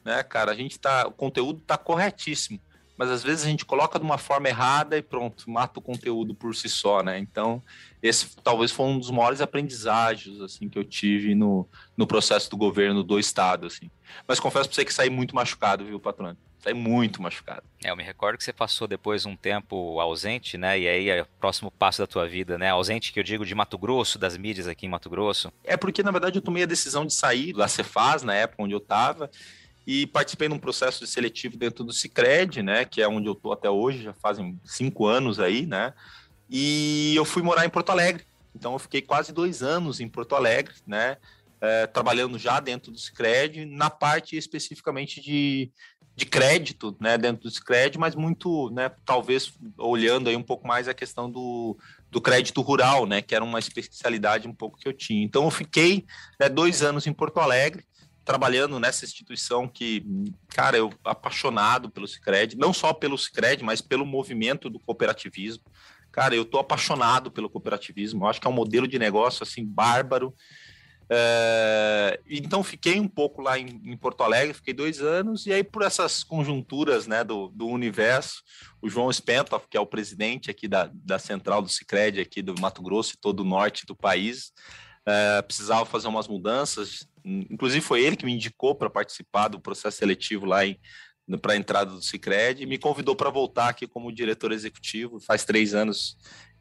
[0.04, 2.60] né, cara, a gente tá, o conteúdo tá corretíssimo,
[2.98, 6.34] mas às vezes a gente coloca de uma forma errada e pronto, mata o conteúdo
[6.34, 7.18] por si só, né?
[7.18, 7.62] Então,
[8.02, 12.56] esse talvez foi um dos maiores aprendizagens, assim, que eu tive no, no processo do
[12.56, 13.90] governo do Estado, assim.
[14.26, 16.36] Mas confesso para você que saí muito machucado, viu, patrão?
[16.58, 17.62] Sai muito machucado.
[17.82, 20.78] É, eu me recordo que você passou depois um tempo ausente, né?
[20.78, 22.68] E aí é o próximo passo da tua vida, né?
[22.68, 25.50] Ausente que eu digo de Mato Grosso, das mídias aqui em Mato Grosso.
[25.64, 28.74] É porque, na verdade, eu tomei a decisão de sair da Cefaz, na época onde
[28.74, 29.30] eu estava,
[29.86, 32.84] e participei num processo de seletivo dentro do Cicred, né?
[32.84, 35.94] Que é onde eu tô até hoje, já fazem cinco anos aí, né?
[36.50, 38.24] E eu fui morar em Porto Alegre.
[38.54, 41.16] Então eu fiquei quase dois anos em Porto Alegre, né?
[41.60, 45.70] É, trabalhando já dentro do Cicred, na parte especificamente de
[46.20, 50.86] de crédito, né, dentro do crédito, mas muito, né, talvez olhando aí um pouco mais
[50.86, 51.78] a questão do,
[52.10, 55.24] do crédito rural, né, que era uma especialidade um pouco que eu tinha.
[55.24, 56.04] Então eu fiquei
[56.38, 57.84] né, dois anos em Porto Alegre,
[58.22, 60.04] trabalhando nessa instituição que,
[60.48, 65.64] cara, eu apaixonado pelo Sicredi, não só pelo Sicredi, mas pelo movimento do cooperativismo.
[66.12, 68.24] Cara, eu tô apaixonado pelo cooperativismo.
[68.24, 70.34] Eu acho que é um modelo de negócio assim bárbaro
[71.12, 75.64] é, então fiquei um pouco lá em, em, Porto Alegre, fiquei dois anos, e aí
[75.64, 78.44] por essas conjunturas né, do, do universo,
[78.80, 82.54] o João Spentoff, que é o presidente aqui da, da central do Cicred, aqui do
[82.60, 84.52] Mato Grosso e todo o norte do país,
[85.04, 89.96] é, precisava fazer umas mudanças, inclusive foi ele que me indicou para participar do processo
[89.96, 90.64] seletivo lá
[91.38, 95.44] para a entrada do Cicred, e me convidou para voltar aqui como diretor executivo, faz
[95.44, 96.16] três anos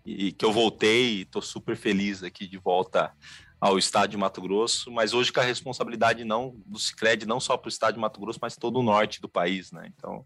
[0.06, 3.14] e que eu voltei e estou super feliz aqui de volta
[3.60, 7.58] ao estado de Mato Grosso, mas hoje com a responsabilidade não do Sicredi não só
[7.58, 9.92] para o estado de Mato Grosso, mas todo o norte do país, né?
[9.96, 10.26] Então,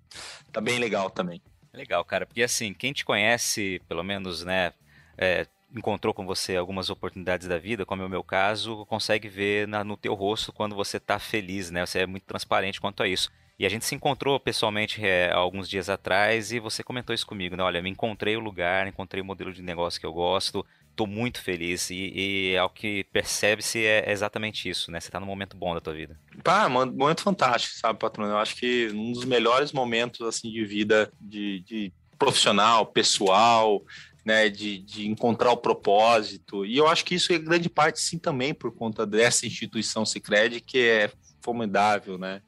[0.52, 1.42] tá bem legal também.
[1.74, 4.74] Legal, cara, porque assim, quem te conhece, pelo menos, né,
[5.18, 9.68] é, encontrou com você algumas oportunidades da vida, como é o meu caso, consegue ver
[9.68, 11.84] na, no teu rosto quando você está feliz, né?
[11.84, 13.32] Você é muito transparente quanto a isso.
[13.58, 17.56] E a gente se encontrou pessoalmente é, alguns dias atrás e você comentou isso comigo,
[17.56, 17.64] né?
[17.64, 21.42] Olha, me encontrei o lugar, encontrei o modelo de negócio que eu gosto, estou muito
[21.42, 25.00] feliz e, e ao que percebe-se é exatamente isso, né?
[25.00, 26.20] Você está num momento bom da tua vida.
[26.44, 28.26] Pá, momento fantástico, sabe, patrão?
[28.26, 33.84] Eu acho que um dos melhores momentos assim de vida de, de profissional, pessoal,
[34.26, 36.66] né, de, de encontrar o propósito.
[36.66, 40.62] E eu acho que isso é grande parte, sim, também por conta dessa instituição Sicredi
[40.62, 41.12] que é
[41.42, 42.42] formidável, né?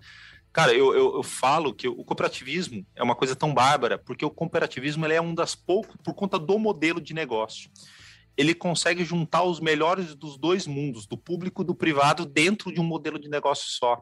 [0.55, 4.29] Cara, eu, eu, eu, falo que o cooperativismo é uma coisa tão bárbara, porque o
[4.29, 7.69] cooperativismo ele é um das poucos, por conta do modelo de negócio.
[8.37, 12.79] Ele consegue juntar os melhores dos dois mundos, do público e do privado, dentro de
[12.79, 14.01] um modelo de negócio só.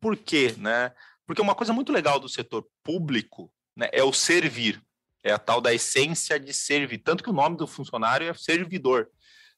[0.00, 0.56] Por quê?
[0.58, 0.90] Né?
[1.24, 4.82] Porque uma coisa muito legal do setor público né, é o servir.
[5.22, 6.98] É a tal da essência de servir.
[6.98, 9.08] Tanto que o nome do funcionário é servidor.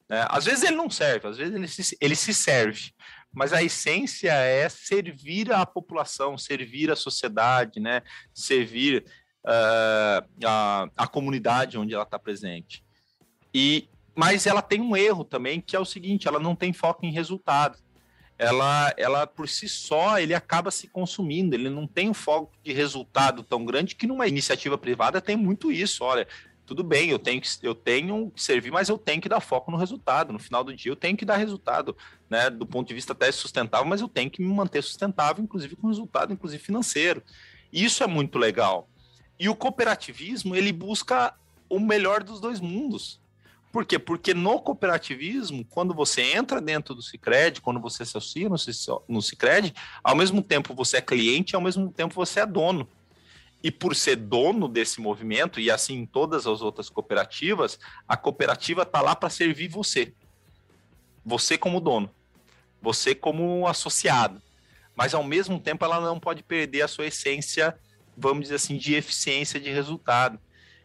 [0.07, 0.27] Né?
[0.29, 2.93] Às vezes ele não serve, às vezes ele se, ele se serve
[3.33, 8.03] mas a essência é servir a população, servir a sociedade, né?
[8.35, 9.05] servir
[9.45, 12.85] uh, a, a comunidade onde ela está presente.
[13.53, 17.05] E, mas ela tem um erro também, que é o seguinte, ela não tem foco
[17.05, 17.79] em resultado.
[18.39, 22.73] Ela, ela por si só, ele acaba se consumindo, ele não tem um foco de
[22.73, 26.05] resultado tão grande que numa iniciativa privada tem muito isso.
[26.05, 26.27] Olha,
[26.69, 29.71] tudo bem, eu tenho, que, eu tenho que servir, mas eu tenho que dar foco
[29.71, 30.35] no resultado.
[30.35, 31.97] No final do dia, eu tenho que dar resultado,
[32.29, 32.51] né?
[32.51, 35.87] Do ponto de vista até sustentável, mas eu tenho que me manter sustentável, inclusive com
[35.89, 37.23] resultado, inclusive financeiro.
[37.73, 38.87] Isso é muito legal.
[39.41, 41.35] E o cooperativismo, ele busca
[41.71, 43.19] o melhor dos dois mundos.
[43.73, 43.99] Por quê?
[43.99, 48.51] Porque no cooperativismo, quando você entra dentro do Cicred, quando você se associa
[49.09, 49.73] no Cicred,
[50.05, 52.87] ao mesmo tempo você é cliente, ao mesmo tempo você é dono.
[53.63, 58.83] E por ser dono desse movimento, e assim em todas as outras cooperativas, a cooperativa
[58.83, 60.15] está lá para servir você.
[61.25, 62.11] Você como dono.
[62.81, 64.41] Você como associado.
[64.95, 67.77] Mas ao mesmo tempo ela não pode perder a sua essência,
[68.17, 70.39] vamos dizer assim, de eficiência de resultado.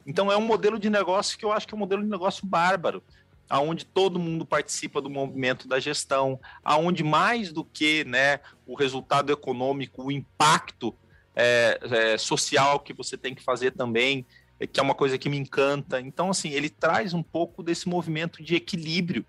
[0.05, 2.45] Então é um modelo de negócio que eu acho que é um modelo de negócio
[2.45, 3.03] bárbaro,
[3.49, 9.31] aonde todo mundo participa do movimento da gestão, aonde mais do que né, o resultado
[9.31, 10.95] econômico, o impacto
[11.35, 14.25] é, é, social que você tem que fazer também,
[14.59, 15.99] é, que é uma coisa que me encanta.
[15.99, 19.25] Então, assim, ele traz um pouco desse movimento de equilíbrio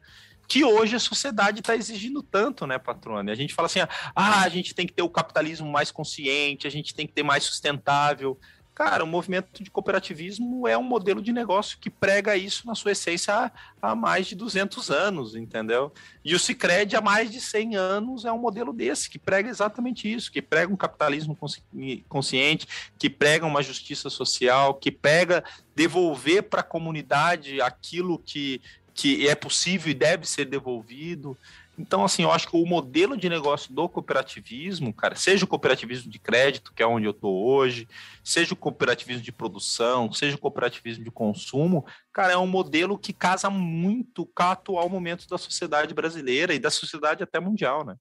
[0.46, 3.30] que hoje a sociedade está exigindo tanto, né, patrone?
[3.30, 3.80] A gente fala assim,
[4.14, 7.22] ah, a gente tem que ter o capitalismo mais consciente, a gente tem que ter
[7.22, 8.38] mais sustentável.
[8.74, 12.90] Cara, o movimento de cooperativismo é um modelo de negócio que prega isso na sua
[12.90, 15.92] essência há, há mais de 200 anos, entendeu?
[16.24, 20.12] E o Cicred há mais de 100 anos é um modelo desse, que prega exatamente
[20.12, 21.38] isso, que prega um capitalismo
[22.08, 22.66] consciente,
[22.98, 25.44] que prega uma justiça social, que prega
[25.76, 28.60] devolver para a comunidade aquilo que,
[28.92, 31.38] que é possível e deve ser devolvido.
[31.76, 36.10] Então, assim, eu acho que o modelo de negócio do cooperativismo, cara, seja o cooperativismo
[36.10, 37.88] de crédito, que é onde eu estou hoje,
[38.22, 43.12] seja o cooperativismo de produção, seja o cooperativismo de consumo, cara, é um modelo que
[43.12, 47.96] casa muito com o atual momento da sociedade brasileira e da sociedade até mundial, né?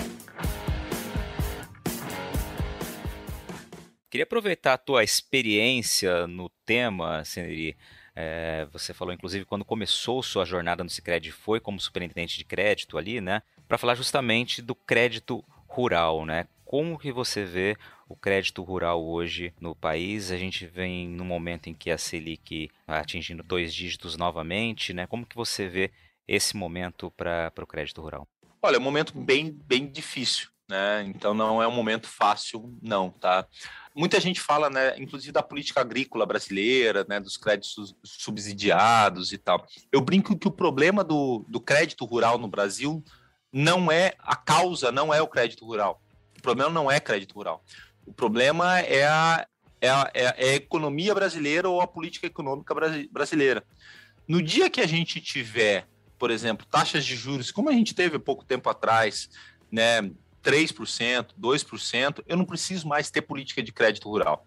[4.08, 7.76] Queria aproveitar a tua experiência no tema, Seneri.
[8.16, 12.96] É, você falou, inclusive, quando começou sua jornada no Cicred, foi como superintendente de crédito
[12.96, 13.42] ali, né?
[13.68, 16.46] Para falar justamente do crédito rural, né?
[16.64, 17.76] Como que você vê
[18.10, 20.32] o crédito rural hoje no país?
[20.32, 25.06] A gente vem no momento em que a Selic atingindo dois dígitos novamente, né?
[25.06, 25.92] Como que você vê
[26.28, 28.28] esse momento para o crédito rural?
[28.62, 31.04] Olha, é um momento bem, bem difícil, né?
[31.08, 33.48] Então não é um momento fácil, não, tá?
[33.96, 39.66] Muita gente fala, né, inclusive da política agrícola brasileira, né, dos créditos subsidiados e tal.
[39.92, 43.04] Eu brinco que o problema do, do crédito rural no Brasil
[43.52, 46.02] não é a causa, não é o crédito rural.
[46.38, 47.64] O problema não é crédito rural.
[48.10, 49.48] O problema é a,
[49.80, 52.74] é a, é a é economia brasileira ou a política econômica
[53.12, 53.64] brasileira.
[54.28, 55.88] No dia que a gente tiver,
[56.18, 59.30] por exemplo, taxas de juros, como a gente teve pouco tempo atrás,
[59.72, 60.02] né,
[60.44, 64.44] 3%, 2%, eu não preciso mais ter política de crédito rural.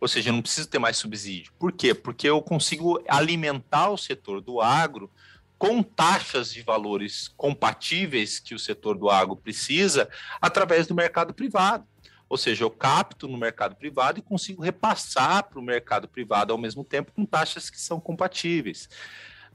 [0.00, 1.52] Ou seja, eu não preciso ter mais subsídio.
[1.56, 1.94] Por quê?
[1.94, 5.08] Porque eu consigo alimentar o setor do agro
[5.56, 10.08] com taxas de valores compatíveis que o setor do agro precisa
[10.40, 11.86] através do mercado privado.
[12.28, 16.58] Ou seja, eu capto no mercado privado e consigo repassar para o mercado privado ao
[16.58, 18.88] mesmo tempo com taxas que são compatíveis.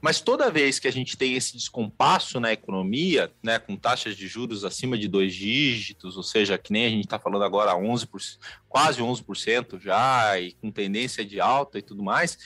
[0.04, 4.28] Mas toda vez que a gente tem esse descompasso na economia, né, com taxas de
[4.28, 8.38] juros acima de dois dígitos, ou seja, que nem a gente está falando agora 11%,
[8.68, 12.38] quase 11% já, e com tendência de alta e tudo mais,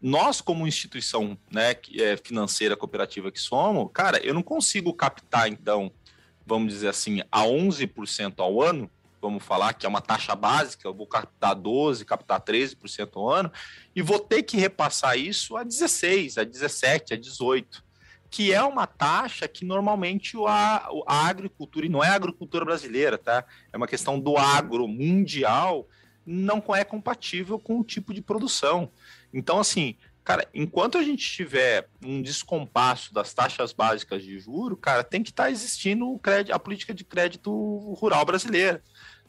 [0.00, 5.92] nós, como instituição né, é financeira cooperativa que somos, cara, eu não consigo captar, então,
[6.46, 8.90] vamos dizer assim, a 11% ao ano,
[9.20, 13.52] vamos falar que é uma taxa básica, eu vou captar 12%, captar 13% ao ano,
[13.94, 17.82] e vou ter que repassar isso a 16%, a 17%, a 18%,
[18.30, 23.16] que é uma taxa que normalmente a, a agricultura, e não é a agricultura brasileira,
[23.16, 23.44] tá?
[23.72, 25.88] É uma questão do agro mundial,
[26.24, 28.90] não é compatível com o tipo de produção.
[29.32, 29.96] Então, assim,
[30.28, 35.30] cara, enquanto a gente tiver um descompasso das taxas básicas de juro, cara, tem que
[35.30, 37.50] estar tá existindo crédito, a política de crédito
[37.98, 38.82] rural brasileira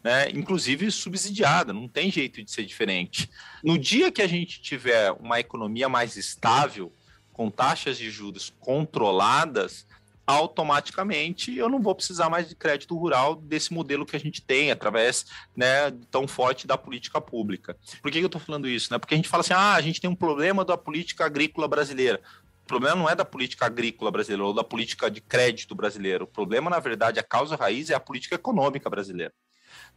[0.04, 3.30] né, inclusive subsidiada, não tem jeito de ser diferente.
[3.64, 6.92] No dia que a gente tiver uma economia mais estável,
[7.32, 9.88] com taxas de juros controladas,
[10.30, 14.70] automaticamente eu não vou precisar mais de crédito rural desse modelo que a gente tem,
[14.70, 15.26] através
[15.56, 17.76] né, tão forte da política pública.
[18.00, 18.94] Por que eu estou falando isso?
[18.94, 19.00] Né?
[19.00, 22.22] Porque a gente fala assim, ah, a gente tem um problema da política agrícola brasileira.
[22.64, 26.26] O problema não é da política agrícola brasileira ou da política de crédito brasileiro.
[26.26, 29.34] O problema, na verdade, a causa raiz é a política econômica brasileira.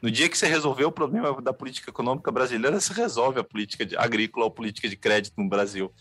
[0.00, 3.84] No dia que você resolver o problema da política econômica brasileira, você resolve a política
[3.84, 5.92] de, agrícola ou política de crédito no Brasil,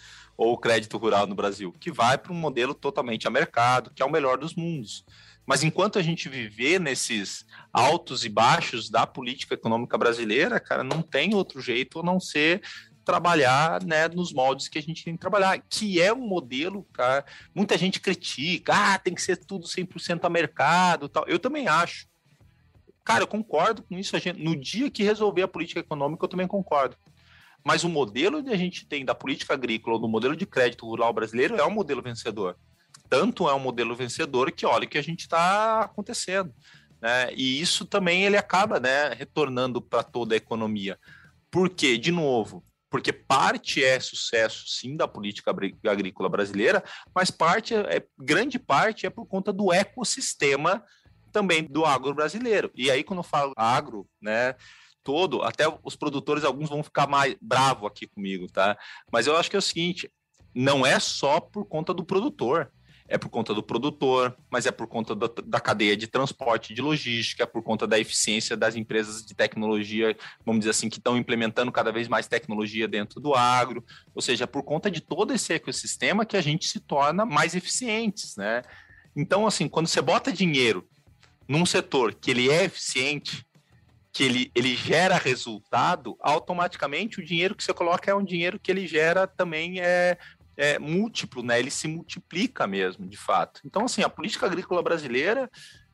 [0.42, 4.02] ou o crédito rural no Brasil, que vai para um modelo totalmente a mercado, que
[4.02, 5.06] é o melhor dos mundos.
[5.46, 11.04] Mas enquanto a gente viver nesses altos e baixos da política econômica brasileira, cara, não
[11.04, 12.60] tem outro jeito a não ser
[13.06, 17.24] trabalhar né, nos moldes que a gente tem que trabalhar, que é um modelo, cara,
[17.54, 21.24] muita gente critica, ah, tem que ser tudo 100% a mercado, tal.
[21.28, 22.08] Eu também acho.
[23.04, 24.18] Cara, eu concordo com isso.
[24.18, 26.98] Gente, no dia que resolver a política econômica, eu também concordo.
[27.64, 31.14] Mas o modelo que a gente tem da política agrícola, do modelo de crédito rural
[31.14, 32.58] brasileiro, é um modelo vencedor.
[33.10, 36.54] Tanto é um modelo vencedor que olha o que a gente está acontecendo.
[37.02, 37.34] Né?
[37.36, 40.98] E isso também ele acaba né, retornando para toda a economia.
[41.50, 41.98] Por quê?
[41.98, 45.56] De novo, porque parte é sucesso, sim, da política
[45.90, 46.84] agrícola brasileira,
[47.16, 50.84] mas parte, é, grande parte é por conta do ecossistema
[51.32, 52.70] também do agro brasileiro.
[52.76, 54.56] E aí, quando eu falo agro, né,
[55.04, 58.78] todo, até os produtores, alguns vão ficar mais bravo aqui comigo, tá?
[59.12, 60.12] Mas eu acho que é o seguinte,
[60.54, 62.72] não é só por conta do produtor,
[63.12, 66.82] é por conta do produtor, mas é por conta da, da cadeia de transporte, de
[66.82, 71.18] logística, é por conta da eficiência das empresas de tecnologia, vamos dizer assim, que estão
[71.18, 73.84] implementando cada vez mais tecnologia dentro do agro,
[74.16, 77.54] ou seja, é por conta de todo esse ecossistema que a gente se torna mais
[77.54, 78.62] eficientes, né?
[79.14, 80.88] Então, assim, quando você bota dinheiro
[81.46, 83.46] num setor que ele é eficiente,
[84.14, 88.70] que ele, ele gera resultado, automaticamente o dinheiro que você coloca é um dinheiro que
[88.70, 90.18] ele gera também é,
[90.58, 91.60] é múltiplo, né?
[91.60, 93.62] Ele se multiplica mesmo, de fato.
[93.66, 95.50] Então, assim, a política agrícola brasileira,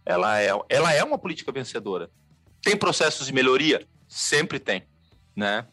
[0.05, 2.09] ela é, ela é uma política vencedora.
[2.61, 3.87] Tem processos de melhoria?
[4.07, 4.83] Sempre tem,
[5.35, 5.67] né?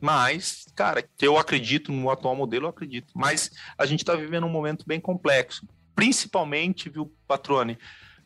[0.00, 3.12] Mas, cara, eu acredito no atual modelo, eu acredito.
[3.14, 5.66] Mas a gente está vivendo um momento bem complexo.
[5.94, 7.78] Principalmente, viu, Patrone,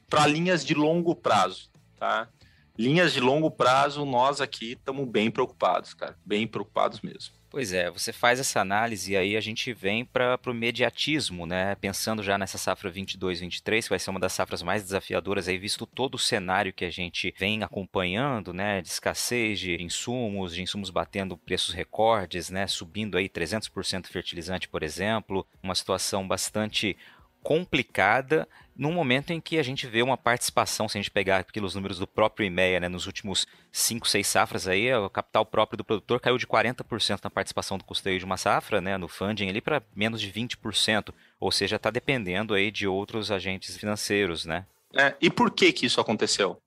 [0.08, 2.28] para linhas de longo prazo, tá?
[2.78, 7.34] Linhas de longo prazo, nós aqui estamos bem preocupados, cara, bem preocupados mesmo.
[7.48, 11.74] Pois é, você faz essa análise e aí a gente vem para o mediatismo, né?
[11.76, 15.86] Pensando já nessa safra 22-23, que vai ser uma das safras mais desafiadoras, aí visto
[15.86, 18.82] todo o cenário que a gente vem acompanhando, né?
[18.82, 22.66] De escassez de insumos, de insumos batendo preços recordes, né?
[22.66, 26.94] Subindo aí 300% fertilizante, por exemplo, uma situação bastante
[27.42, 28.46] complicada
[28.76, 31.98] num momento em que a gente vê uma participação, se a gente pegar pelos números
[31.98, 36.20] do próprio IMEA, né, nos últimos 5, 6 safras aí, o capital próprio do produtor
[36.20, 39.82] caiu de 40% na participação do custeio de uma safra, né, no funding ali para
[39.94, 44.66] menos de 20%, ou seja, está dependendo aí de outros agentes financeiros, né?
[44.94, 46.60] É, e por que que isso aconteceu?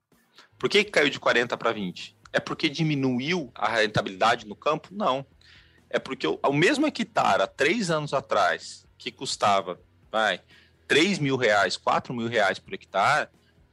[0.57, 2.16] Por que, que caiu de 40 para 20?
[2.34, 4.89] É porque diminuiu a rentabilidade no campo?
[4.91, 5.26] Não.
[5.89, 9.80] É porque o, o mesmo hectare há três anos atrás, que custava,
[10.12, 10.41] vai,
[10.89, 13.29] 3 mil reais, 4 mil reais por hectare,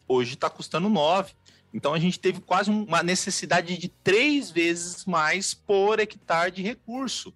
[0.06, 1.32] hoje está custando 9.
[1.72, 7.34] Então a gente teve quase uma necessidade de três vezes mais por hectare de recurso.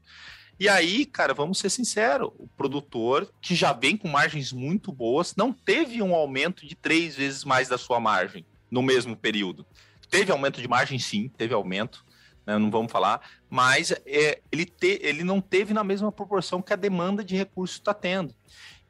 [0.59, 5.35] E aí, cara, vamos ser sinceros, o produtor que já vem com margens muito boas
[5.35, 9.65] não teve um aumento de três vezes mais da sua margem no mesmo período.
[10.11, 12.05] Teve aumento de margem, sim, teve aumento,
[12.47, 16.75] né, não vamos falar, mas é, ele, te, ele não teve na mesma proporção que
[16.75, 18.35] a demanda de recurso está tendo.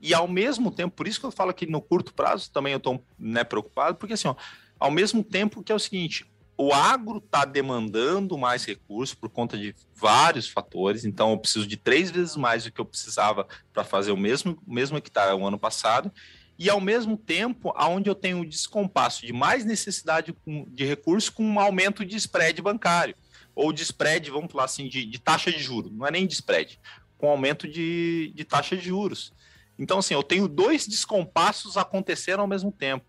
[0.00, 2.78] E ao mesmo tempo, por isso que eu falo que no curto prazo também eu
[2.78, 4.34] estou né, preocupado, porque assim, ó,
[4.78, 6.26] ao mesmo tempo que é o seguinte,
[6.56, 11.76] o agro está demandando mais recursos por conta de vários fatores, então eu preciso de
[11.76, 15.46] três vezes mais do que eu precisava para fazer o mesmo, o mesmo hectare o
[15.46, 16.12] ano passado,
[16.58, 20.36] e ao mesmo tempo, aonde eu tenho um descompasso de mais necessidade
[20.68, 23.14] de recursos com um aumento de spread bancário,
[23.54, 26.34] ou de spread, vamos falar assim, de, de taxa de juros, não é nem de
[26.34, 26.78] spread,
[27.16, 29.32] com aumento de, de taxa de juros.
[29.80, 33.06] Então, assim, eu tenho dois descompassos acontecendo ao mesmo tempo.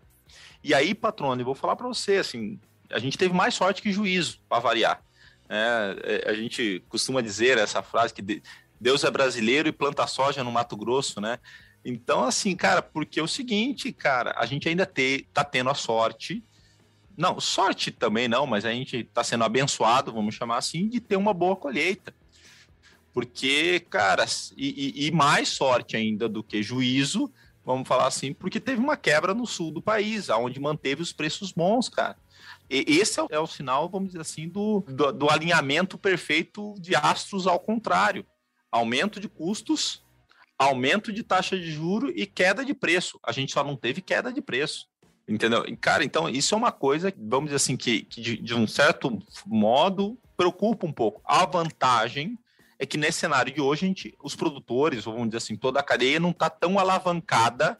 [0.64, 2.58] E aí, patrono, eu vou falar para você, assim,
[2.90, 5.02] a gente teve mais sorte que juízo, para variar.
[5.50, 8.42] É, é, a gente costuma dizer essa frase que
[8.80, 11.38] Deus é brasileiro e planta soja no Mato Grosso, né?
[11.84, 15.74] Então, assim, cara, porque é o seguinte, cara, a gente ainda te, tá tendo a
[15.74, 16.42] sorte,
[17.18, 21.16] não, sorte também não, mas a gente tá sendo abençoado, vamos chamar assim, de ter
[21.16, 22.14] uma boa colheita.
[23.12, 24.24] Porque, cara,
[24.56, 27.30] e, e, mais sorte ainda do que juízo,
[27.64, 31.52] vamos falar assim, porque teve uma quebra no sul do país, onde manteve os preços
[31.52, 32.16] bons, cara.
[32.70, 36.74] E esse é o, é o sinal, vamos dizer assim, do, do, do alinhamento perfeito
[36.78, 38.24] de astros ao contrário.
[38.70, 40.02] Aumento de custos,
[40.58, 43.20] aumento de taxa de juro e queda de preço.
[43.22, 44.88] A gente só não teve queda de preço.
[45.28, 45.64] Entendeu?
[45.80, 49.18] Cara, então isso é uma coisa, vamos dizer assim, que, que de, de um certo
[49.46, 51.20] modo preocupa um pouco.
[51.24, 52.38] A vantagem
[52.82, 55.84] é que nesse cenário de hoje, a gente, os produtores, vamos dizer assim, toda a
[55.84, 57.78] cadeia não está tão alavancada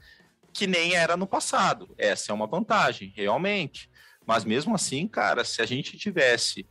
[0.53, 1.93] que nem era no passado.
[1.99, 3.91] Essa é uma vantagem, realmente.
[4.25, 6.65] Mas mesmo assim, cara, se a gente tivesse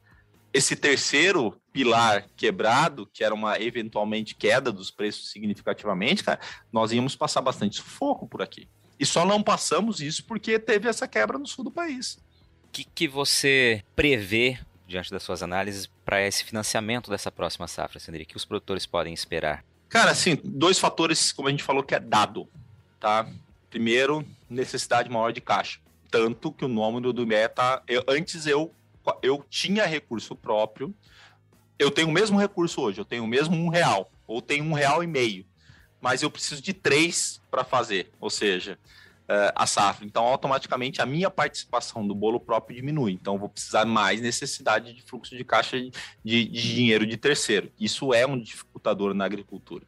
[0.54, 6.40] esse terceiro pilar quebrado, que era uma eventualmente queda dos preços significativamente, cara,
[6.72, 8.70] nós íamos passar bastante sufoco por aqui.
[8.98, 12.14] E só não passamos isso porque teve essa quebra no sul do país.
[12.64, 14.58] O que, que você prevê
[14.92, 18.26] diante das suas análises, para esse financiamento dessa próxima safra, Sandri?
[18.26, 19.64] que os produtores podem esperar?
[19.90, 22.48] Cara, assim, dois fatores, como a gente falou, que é dado,
[23.00, 23.28] tá?
[23.70, 25.80] Primeiro, necessidade maior de caixa.
[26.10, 27.82] Tanto que o número do IME tá...
[27.88, 28.74] Eu, antes eu,
[29.22, 30.94] eu tinha recurso próprio,
[31.80, 34.74] eu tenho o mesmo recurso hoje, eu tenho o mesmo um real, ou tenho um
[34.74, 35.46] real e meio,
[36.00, 38.78] mas eu preciso de três para fazer, ou seja,
[39.32, 40.06] uh, a safra.
[40.06, 43.14] Então, automaticamente, a minha participação do bolo próprio diminui.
[43.14, 45.92] Então, vou precisar mais necessidade de fluxo de caixa de,
[46.24, 47.72] de, de dinheiro de terceiro.
[47.80, 49.86] Isso é um dificultador na agricultura.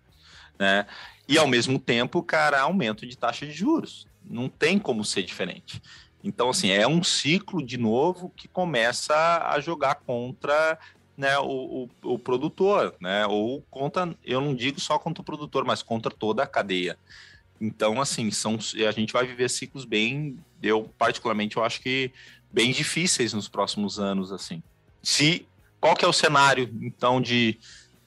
[0.58, 0.86] Né?
[1.28, 4.08] E, ao mesmo tempo, cara, aumento de taxa de juros.
[4.24, 5.82] Não tem como ser diferente.
[6.24, 10.80] Então, assim, é um ciclo de novo que começa a jogar contra
[11.18, 13.28] né, o, o, o, produtor, né?
[13.28, 16.98] Ou contra, eu não digo só contra o produtor, mas contra toda a cadeia.
[17.66, 22.12] Então, assim, são, a gente vai viver ciclos bem, eu particularmente, eu acho que
[22.52, 24.62] bem difíceis nos próximos anos, assim.
[25.02, 25.48] Se,
[25.80, 27.58] qual que é o cenário, então, de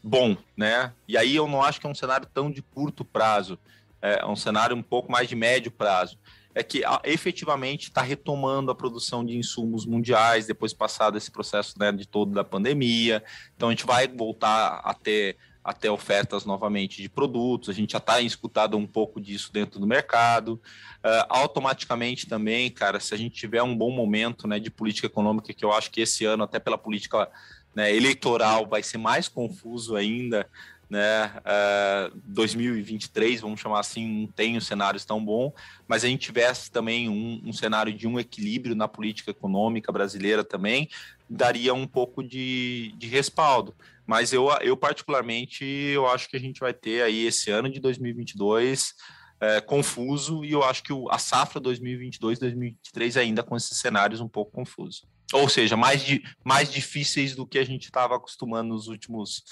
[0.03, 0.93] bom, né?
[1.09, 3.59] E aí eu não acho que é um cenário tão de curto prazo,
[4.03, 6.19] é um cenário um pouco mais de médio prazo.
[6.55, 11.93] É que efetivamente está retomando a produção de insumos mundiais depois passado esse processo né,
[11.93, 13.25] de todo da pandemia.
[13.57, 15.37] Então a gente vai voltar a ter
[15.67, 19.87] até ofertas novamente de produtos, a gente já está escutado um pouco disso dentro do
[19.87, 20.61] mercado.
[21.05, 25.53] Uh, automaticamente também, cara, se a gente tiver um bom momento né, de política econômica,
[25.53, 27.29] que eu acho que esse ano, até pela política
[27.75, 30.49] né, eleitoral, vai ser mais confuso ainda,
[30.89, 31.33] né?
[31.39, 35.53] Uh, 2023, vamos chamar assim, não tem os cenários tão bom,
[35.89, 40.45] mas a gente tivesse também um, um, cenário de um equilíbrio na política econômica brasileira
[40.45, 40.89] também,
[41.29, 43.75] daria um pouco de, de respaldo.
[44.07, 47.81] Mas eu, eu particularmente, eu acho que a gente vai ter aí esse ano de
[47.81, 48.95] 2022
[49.41, 54.29] é, confuso e eu acho que o, a safra 2022-2023 ainda com esses cenários um
[54.29, 55.05] pouco confusos.
[55.33, 59.43] Ou seja, mais, de, mais difíceis do que a gente estava acostumando nos últimos,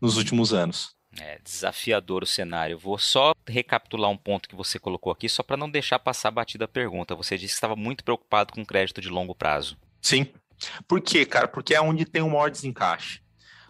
[0.00, 0.94] nos últimos anos.
[1.20, 2.78] É desafiador o cenário.
[2.78, 6.64] Vou só recapitular um ponto que você colocou aqui, só para não deixar passar batida
[6.66, 7.16] a pergunta.
[7.16, 9.76] Você disse que estava muito preocupado com crédito de longo prazo.
[10.00, 10.26] Sim.
[10.86, 11.48] Por quê, cara?
[11.48, 13.23] Porque é onde tem o maior desencaixe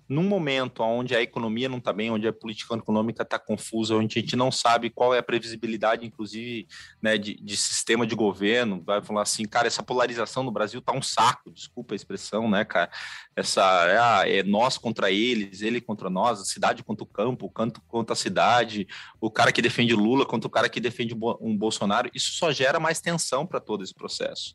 [0.09, 4.19] num momento onde a economia não está bem, onde a política econômica está confusa, onde
[4.19, 6.67] a gente não sabe qual é a previsibilidade, inclusive,
[7.01, 10.93] né, de, de, sistema de governo, vai falar assim, cara, essa polarização no Brasil tá
[10.93, 12.91] um saco, desculpa a expressão, né, cara?
[13.35, 17.51] Essa é, é nós contra eles, ele contra nós, a cidade contra o campo, o
[17.51, 18.87] canto contra a cidade,
[19.21, 22.79] o cara que defende Lula contra o cara que defende um Bolsonaro, isso só gera
[22.79, 24.55] mais tensão para todo esse processo.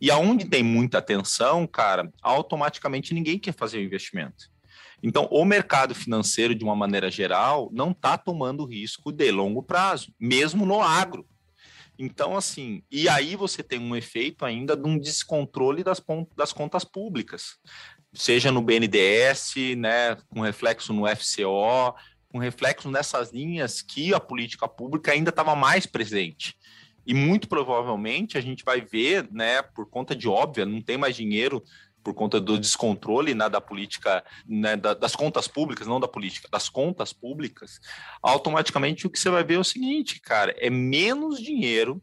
[0.00, 4.48] E aonde tem muita tensão, cara, automaticamente ninguém quer fazer o investimento.
[5.02, 10.12] Então, o mercado financeiro, de uma maneira geral, não está tomando risco de longo prazo,
[10.18, 11.26] mesmo no agro.
[11.98, 16.00] Então, assim, e aí você tem um efeito ainda de um descontrole das,
[16.36, 17.58] das contas públicas,
[18.12, 21.94] seja no BNDES, né, com reflexo no FCO,
[22.28, 26.56] com reflexo nessas linhas que a política pública ainda estava mais presente.
[27.04, 31.16] E muito provavelmente a gente vai ver, né, por conta de óbvia, não tem mais
[31.16, 31.64] dinheiro
[32.08, 36.48] por conta do descontrole né, da política, né, da, das contas públicas, não da política,
[36.50, 37.80] das contas públicas,
[38.22, 42.02] automaticamente o que você vai ver é o seguinte, cara, é menos dinheiro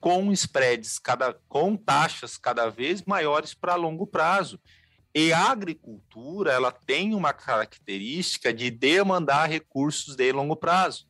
[0.00, 4.58] com spreads, cada, com taxas cada vez maiores para longo prazo.
[5.14, 11.06] E a agricultura ela tem uma característica de demandar recursos de longo prazo.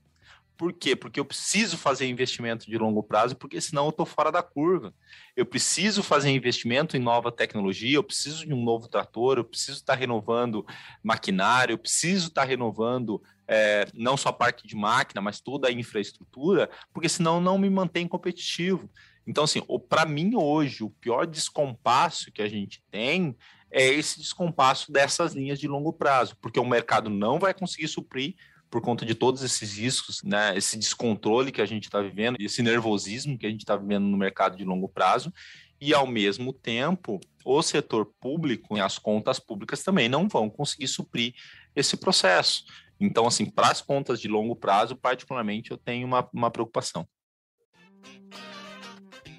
[0.57, 0.95] Por quê?
[0.95, 4.95] Porque eu preciso fazer investimento de longo prazo, porque senão eu estou fora da curva.
[5.37, 9.79] Eu preciso fazer investimento em nova tecnologia, eu preciso de um novo trator, eu preciso
[9.79, 10.65] estar renovando
[11.03, 16.71] maquinário, eu preciso estar renovando é, não só parque de máquina, mas toda a infraestrutura,
[16.93, 18.89] porque senão não me mantém competitivo.
[19.27, 23.37] Então, assim, para mim hoje, o pior descompasso que a gente tem
[23.71, 28.37] é esse descompasso dessas linhas de longo prazo, porque o mercado não vai conseguir suprir
[28.71, 32.63] por conta de todos esses riscos, né, esse descontrole que a gente está vivendo, esse
[32.63, 35.33] nervosismo que a gente está vivendo no mercado de longo prazo,
[35.81, 40.89] e ao mesmo tempo o setor público e as contas públicas também não vão conseguir
[40.89, 41.35] suprir
[41.77, 42.65] esse processo.
[42.99, 47.07] Então, assim, para as contas de longo prazo, particularmente, eu tenho uma, uma preocupação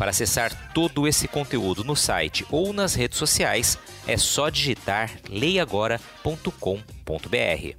[0.00, 3.78] Para acessar todo esse conteúdo no site ou nas redes sociais,
[4.08, 7.76] é só digitar leiagora.com.br.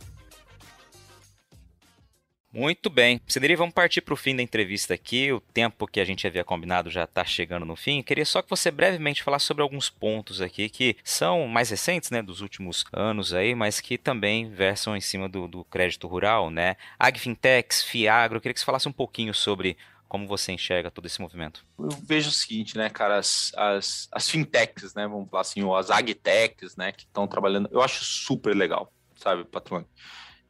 [2.54, 3.20] Muito bem.
[3.26, 5.32] Ceneri, vamos partir para o fim da entrevista aqui.
[5.32, 8.04] O tempo que a gente havia combinado já está chegando no fim.
[8.04, 12.22] queria só que você brevemente falasse sobre alguns pontos aqui que são mais recentes, né,
[12.22, 16.76] dos últimos anos aí, mas que também versam em cima do, do crédito rural, né?
[17.00, 19.76] Agfintex, Fiagro, queria que você falasse um pouquinho sobre
[20.12, 21.66] como você enxerga todo esse movimento?
[21.80, 25.74] Eu vejo o seguinte, né, cara, as, as, as fintechs, né, vamos falar assim, ou
[25.74, 29.86] as agtechs, né, que estão trabalhando, eu acho super legal, sabe, patrão?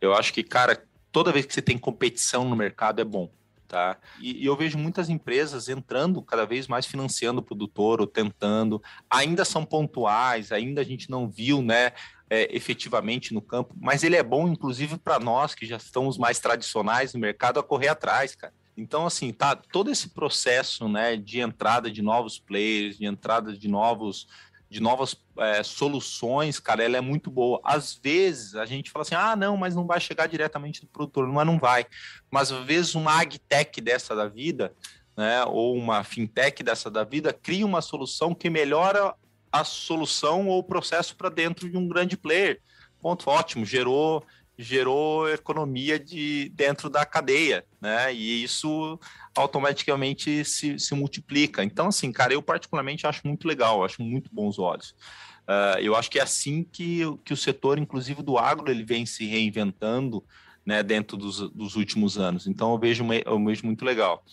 [0.02, 3.32] Eu acho que, cara, toda vez que você tem competição no mercado é bom.
[3.68, 4.00] Tá?
[4.20, 8.82] E, e, eu vejo muitas empresas entrando cada vez mais financiando o produtor ou tentando,
[9.08, 11.92] ainda são pontuais, ainda a gente não viu, né,
[12.32, 16.40] é, efetivamente no campo, mas ele é bom, inclusive, para nós que já estamos mais
[16.40, 18.60] tradicionais no mercado a correr atrás, cara.
[18.76, 23.68] Então, assim, tá todo esse processo, né, de entrada de novos players, de entrada de
[23.68, 24.28] novos
[24.72, 27.60] de novas é, soluções, cara, ela é muito boa.
[27.62, 31.28] Às vezes a gente fala assim, ah, não, mas não vai chegar diretamente do produtor,
[31.28, 31.86] mas não vai.
[32.32, 34.74] Mas às vezes uma agtech dessa da vida,
[35.18, 39.14] né, ou uma fintech dessa da vida, cria uma solução que melhora
[39.52, 42.62] a solução ou o processo para dentro de um grande player.
[43.02, 44.24] ponto ótimo, gerou
[44.62, 48.14] gerou economia de dentro da cadeia, né?
[48.14, 49.00] E isso
[49.36, 51.64] automaticamente se, se multiplica.
[51.64, 54.96] Então, assim, cara, eu particularmente acho muito legal, acho muito bons olhos.
[55.42, 59.06] Uh, eu acho que é assim que, que o setor, inclusive do agro, ele vem
[59.06, 60.24] se reinventando
[60.66, 62.48] né, dentro dos, dos últimos anos.
[62.48, 64.24] Então, eu vejo, eu vejo muito legal.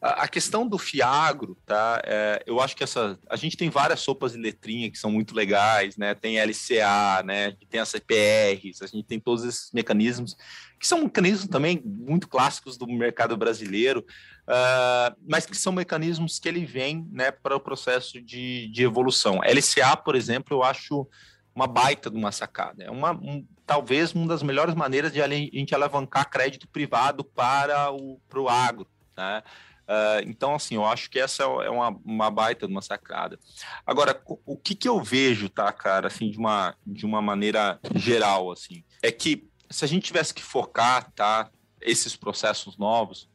[0.00, 2.00] A questão do Fiagro, tá?
[2.04, 3.18] É, eu acho que essa.
[3.28, 6.14] A gente tem várias sopas de letrinha que são muito legais, né?
[6.14, 7.56] Tem LCA, né?
[7.68, 10.36] Tem as CPRs, a gente tem todos esses mecanismos,
[10.78, 14.06] que são mecanismos também muito clássicos do mercado brasileiro,
[14.46, 19.40] uh, mas que são mecanismos que ele vem né, para o processo de, de evolução.
[19.42, 21.08] LCA, por exemplo, eu acho
[21.52, 22.84] uma baita de uma sacada.
[22.84, 27.90] É uma, um, talvez uma das melhores maneiras de a gente alavancar crédito privado para
[27.90, 28.86] o, para o agro.
[29.16, 29.42] Né?
[29.88, 33.38] Uh, então, assim, eu acho que essa é uma, uma baita uma sacada.
[33.86, 37.80] Agora, o, o que, que eu vejo, tá, cara, assim, de uma, de uma maneira
[37.94, 43.30] geral, assim, é que se a gente tivesse que focar, tá, esses processos novos,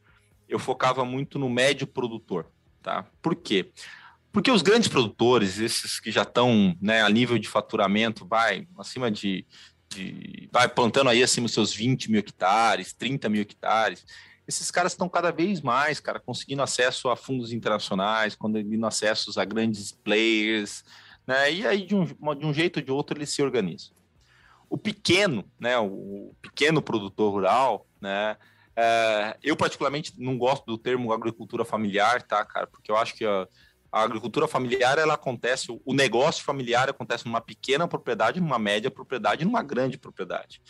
[0.48, 2.46] eu focava muito no médio produtor,
[2.80, 3.04] tá?
[3.20, 3.72] Por quê?
[4.30, 9.10] Porque os grandes produtores, esses que já estão né, a nível de faturamento, vai acima
[9.10, 9.46] de,
[9.88, 14.04] de vai plantando aí acima dos seus 20 mil hectares, 30 mil hectares,
[14.46, 19.44] esses caras estão cada vez mais, cara, conseguindo acesso a fundos internacionais, conseguindo acesso a
[19.44, 20.84] grandes players,
[21.26, 21.52] né?
[21.52, 23.94] E aí, de um, de um jeito ou de outro, eles se organizam.
[24.68, 25.78] O pequeno, né?
[25.78, 28.36] O pequeno produtor rural, né?
[28.76, 32.66] É, eu, particularmente, não gosto do termo agricultura familiar, tá, cara?
[32.66, 33.48] Porque eu acho que a,
[33.90, 39.44] a agricultura familiar, ela acontece, o negócio familiar acontece numa pequena propriedade, numa média propriedade,
[39.44, 40.60] numa grande propriedade.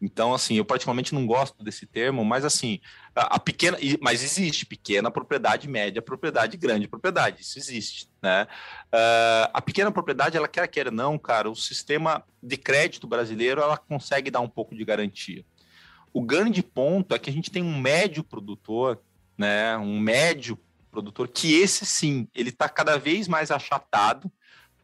[0.00, 2.80] Então, assim, eu particularmente não gosto desse termo, mas assim,
[3.14, 8.46] a, a, pequena, mas existe pequena propriedade, média propriedade, grande propriedade, isso existe, né?
[8.92, 13.78] Uh, a pequena propriedade, ela quer queira não, cara, o sistema de crédito brasileiro, ela
[13.78, 15.44] consegue dar um pouco de garantia.
[16.12, 19.00] O grande ponto é que a gente tem um médio produtor,
[19.36, 20.58] né, um médio
[20.90, 24.30] produtor, que esse sim, ele está cada vez mais achatado,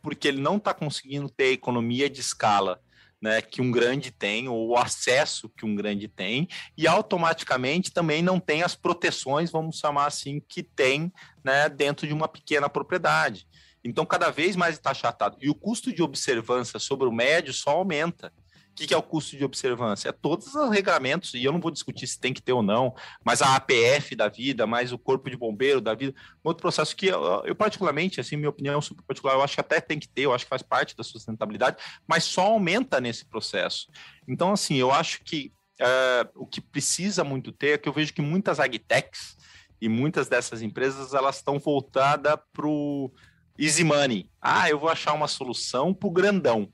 [0.01, 2.81] porque ele não está conseguindo ter economia de escala
[3.23, 8.21] né, que um grande tem, ou o acesso que um grande tem, e automaticamente também
[8.21, 11.13] não tem as proteções, vamos chamar assim, que tem
[11.45, 13.47] né, dentro de uma pequena propriedade.
[13.85, 15.37] Então, cada vez mais está achatado.
[15.41, 18.33] E o custo de observância sobre o médio só aumenta.
[18.73, 20.09] O que, que, é o custo de observância?
[20.09, 22.95] É todos os regramentos, e eu não vou discutir se tem que ter ou não,
[23.23, 26.97] mas a APF da vida, mais o corpo de bombeiro da vida, um outro processo
[26.97, 30.09] que eu, eu, particularmente, assim, minha opinião super particular, eu acho que até tem que
[30.09, 33.89] ter, eu acho que faz parte da sustentabilidade, mas só aumenta nesse processo.
[34.27, 38.15] Então, assim, eu acho que uh, o que precisa muito ter é que eu vejo
[38.15, 39.37] que muitas agtechs
[39.83, 43.13] e muitas dessas empresas, elas estão voltadas para o
[43.59, 44.31] easy money.
[44.41, 46.73] Ah, eu vou achar uma solução para o grandão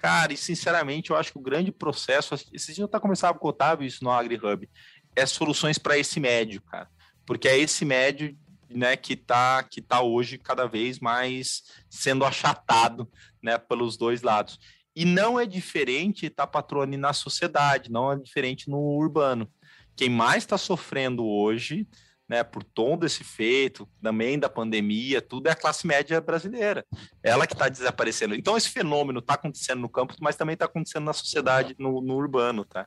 [0.00, 3.46] Cara, e sinceramente, eu acho que o grande processo, esses dias eu estava conversando com
[3.46, 4.66] o Otávio isso no AgriHub,
[5.14, 6.88] é soluções para esse médio, cara.
[7.26, 8.34] Porque é esse médio
[8.70, 13.10] né, que está que tá hoje cada vez mais sendo achatado
[13.42, 14.58] né, pelos dois lados.
[14.96, 19.52] E não é diferente tá patrone na sociedade, não é diferente no urbano.
[19.94, 21.86] Quem mais está sofrendo hoje
[22.30, 26.86] né, por todo esse feito, também da pandemia, tudo é a classe média brasileira.
[27.24, 28.36] Ela que está desaparecendo.
[28.36, 32.14] Então, esse fenômeno está acontecendo no campo, mas também está acontecendo na sociedade, no, no,
[32.14, 32.86] urbano, tá?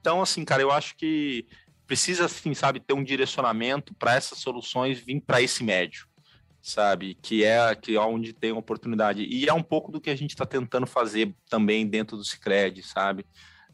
[0.00, 1.48] Então, assim, cara, eu acho que
[1.84, 6.06] precisa, assim, sabe, ter um direcionamento para essas soluções vir para esse médio,
[6.62, 7.18] sabe?
[7.20, 9.24] Que é, que é onde tem oportunidade.
[9.24, 12.84] E é um pouco do que a gente está tentando fazer também dentro do Cicred,
[12.84, 13.26] sabe?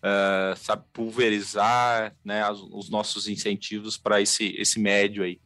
[0.03, 5.41] Uh, sabe, pulverizar né, os, os nossos incentivos para esse, esse médio aí,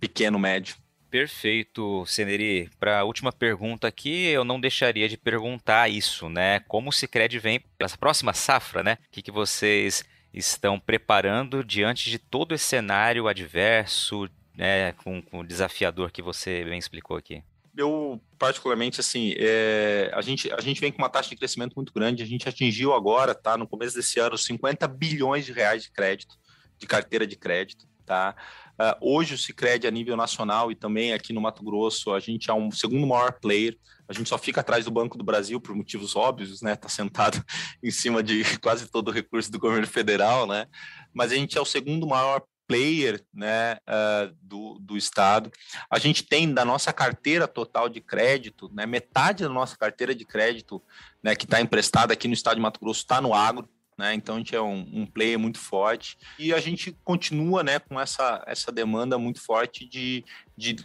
[0.00, 0.76] pequeno médio.
[1.10, 2.68] Perfeito, Seneri.
[2.78, 6.60] Para a última pergunta aqui, eu não deixaria de perguntar isso, né?
[6.60, 8.98] Como o Cicred vem para essa próxima safra, né?
[9.06, 10.04] O que, que vocês
[10.34, 16.64] estão preparando diante de todo esse cenário adverso, né, com, com o desafiador que você
[16.64, 17.42] bem explicou aqui?
[17.76, 21.92] Eu particularmente assim, é, a gente a gente vem com uma taxa de crescimento muito
[21.92, 22.22] grande.
[22.22, 26.36] A gente atingiu agora, tá, no começo desse ano, 50 bilhões de reais de crédito,
[26.78, 28.34] de carteira de crédito, tá?
[28.78, 32.50] Uh, hoje o Sicredi a nível nacional e também aqui no Mato Grosso, a gente
[32.50, 33.76] é um segundo maior player.
[34.08, 36.76] A gente só fica atrás do Banco do Brasil por motivos óbvios, né?
[36.76, 37.42] Tá sentado
[37.82, 40.66] em cima de quase todo o recurso do governo federal, né?
[41.12, 45.50] Mas a gente é o segundo maior player né, uh, do, do Estado.
[45.90, 50.24] A gente tem da nossa carteira total de crédito, né, metade da nossa carteira de
[50.24, 50.82] crédito
[51.22, 53.68] né, que está emprestada aqui no Estado de Mato Grosso está no agro.
[53.98, 57.78] Né, então a gente é um, um, player muito forte e a gente continua né,
[57.78, 60.22] com essa, essa demanda muito forte de,
[60.54, 60.76] de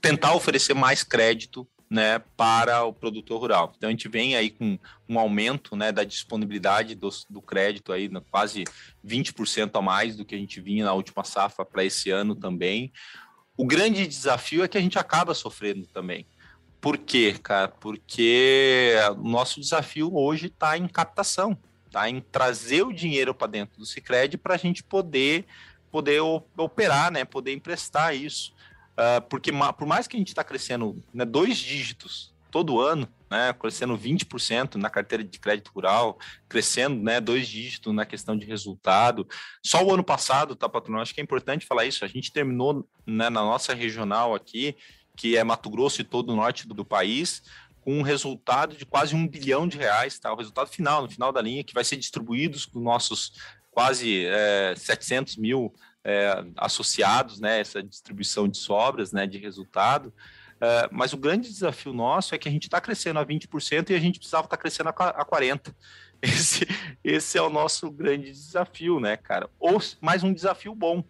[0.00, 3.72] tentar oferecer mais crédito né, para o produtor rural.
[3.76, 4.78] Então a gente vem aí com
[5.08, 8.62] um aumento né, da disponibilidade do, do crédito aí, quase
[9.04, 12.92] 20% a mais do que a gente vinha na última safra para esse ano também.
[13.56, 16.26] O grande desafio é que a gente acaba sofrendo também.
[16.80, 17.68] Por quê, cara?
[17.68, 21.58] Porque o nosso desafio hoje está em captação,
[21.90, 22.08] tá?
[22.08, 25.44] Em trazer o dinheiro para dentro do Sicredi para a gente poder
[25.90, 26.20] poder
[26.56, 27.24] operar, né?
[27.24, 28.54] Poder emprestar isso.
[28.92, 33.52] Uh, porque por mais que a gente está crescendo né, dois dígitos todo ano, né,
[33.52, 36.18] crescendo 20% na carteira de crédito rural,
[36.48, 39.26] crescendo né, dois dígitos na questão de resultado.
[39.64, 40.98] Só o ano passado, tá, patrão?
[40.98, 42.04] Acho que é importante falar isso.
[42.04, 44.76] A gente terminou né, na nossa regional aqui,
[45.16, 47.42] que é Mato Grosso e todo o norte do, do país,
[47.80, 50.32] com um resultado de quase um bilhão de reais, tá?
[50.32, 53.32] O resultado final, no final da linha, que vai ser distribuído com nossos
[53.70, 55.72] quase é, 700 mil
[56.04, 60.12] é, associados, né, essa distribuição de sobras, né, de resultado.
[60.60, 63.94] É, mas o grande desafio nosso é que a gente está crescendo a 20% e
[63.94, 65.74] a gente precisava estar tá crescendo a 40%.
[66.22, 66.66] Esse,
[67.02, 69.48] esse é o nosso grande desafio, né, cara?
[69.58, 71.02] Ou mais um desafio bom.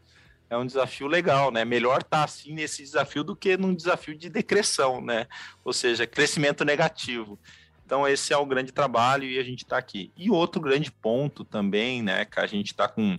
[0.48, 1.64] É um desafio legal, né?
[1.64, 5.26] Melhor estar tá, assim nesse desafio do que num desafio de decreção, né?
[5.64, 7.40] Ou seja, crescimento negativo.
[7.84, 10.12] Então, esse é o grande trabalho e a gente está aqui.
[10.16, 13.18] E outro grande ponto também, né, que a gente está com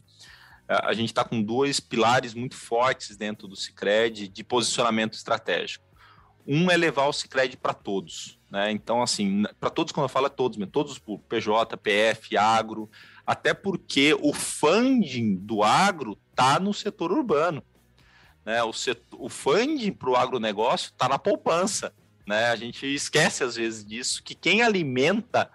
[0.68, 5.86] a gente está com dois pilares muito fortes dentro do Cicred de posicionamento estratégico.
[6.48, 8.72] Um é levar o Cicred para todos, né?
[8.72, 12.90] Então, assim, para todos, quando eu falo é todos, todos por PJ, PF, agro,
[13.26, 17.64] até porque o funding do agro está no setor urbano.
[18.44, 18.64] Né?
[18.64, 21.94] O, setor, o funding para o agronegócio está na poupança.
[22.28, 22.46] Né?
[22.46, 25.50] A gente esquece às vezes disso, que quem alimenta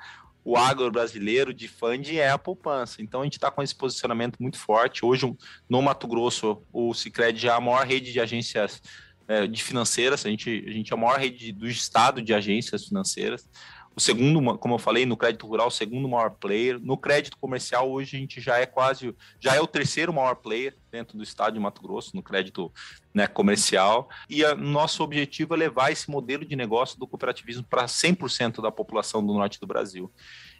[0.46, 3.02] o agro brasileiro de funding é a poupança.
[3.02, 5.04] Então a gente está com esse posicionamento muito forte.
[5.04, 5.26] Hoje,
[5.68, 8.80] no Mato Grosso, o Cicred já é a maior rede de agências
[9.26, 12.84] é, de financeiras, a gente, a gente é a maior rede do estado de agências
[12.84, 13.50] financeiras.
[13.96, 16.78] O segundo, como eu falei, no crédito rural, o segundo maior player.
[16.78, 20.76] No crédito comercial, hoje a gente já é quase, já é o terceiro maior player
[20.92, 22.70] dentro do estado de Mato Grosso, no crédito
[23.14, 24.10] né, comercial.
[24.28, 29.24] E nosso objetivo é levar esse modelo de negócio do cooperativismo para 100% da população
[29.24, 30.12] do norte do Brasil.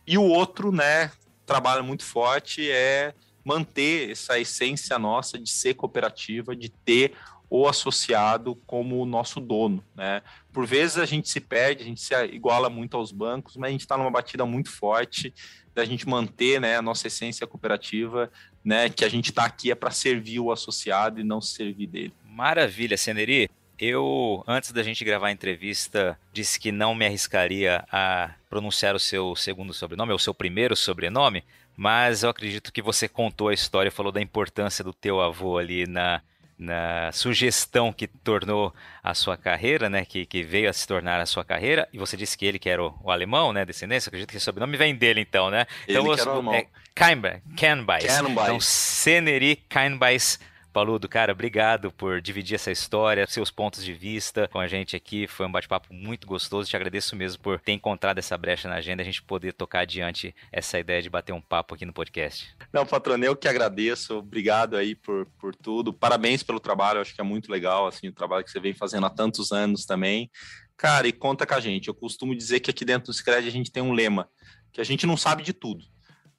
[0.07, 1.12] E o outro, né,
[1.45, 3.12] trabalho muito forte é
[3.45, 7.12] manter essa essência nossa de ser cooperativa, de ter
[7.49, 10.22] o associado como o nosso dono, né?
[10.53, 13.72] Por vezes a gente se perde, a gente se iguala muito aos bancos, mas a
[13.72, 15.32] gente está numa batida muito forte
[15.74, 18.32] da gente manter, né, a nossa essência cooperativa,
[18.64, 22.14] né, que a gente está aqui é para servir o associado e não servir dele.
[22.24, 23.51] Maravilha, Seneri.
[23.78, 28.99] Eu, antes da gente gravar a entrevista, disse que não me arriscaria a pronunciar o
[28.99, 31.44] seu segundo sobrenome, ou o seu primeiro sobrenome,
[31.76, 35.86] mas eu acredito que você contou a história, falou da importância do teu avô ali
[35.86, 36.22] na,
[36.59, 41.27] na sugestão que tornou a sua carreira, né, que, que veio a se tornar a
[41.27, 44.31] sua carreira, e você disse que ele que era o, o alemão, né, descendência, acredito
[44.31, 45.67] que o sobrenome vem dele então, né?
[45.87, 46.55] Ele então, que era o alemão.
[46.55, 48.05] É, Kainbais.
[48.47, 50.41] Então, Seneri Kainbais
[50.77, 55.27] Paludo, cara, obrigado por dividir essa história, seus pontos de vista com a gente aqui.
[55.27, 56.68] Foi um bate-papo muito gostoso.
[56.68, 60.37] Te agradeço mesmo por ter encontrado essa brecha na agenda, a gente poder tocar adiante
[60.53, 62.55] essa ideia de bater um papo aqui no podcast.
[62.70, 64.18] Não, patrão, eu que agradeço.
[64.18, 65.95] Obrigado aí por, por tudo.
[65.95, 69.07] Parabéns pelo trabalho, acho que é muito legal, assim, o trabalho que você vem fazendo
[69.07, 70.31] há tantos anos também.
[70.77, 71.89] Cara, e conta com a gente.
[71.89, 74.29] Eu costumo dizer que aqui dentro do Scred a gente tem um lema,
[74.74, 75.87] que a gente não sabe de tudo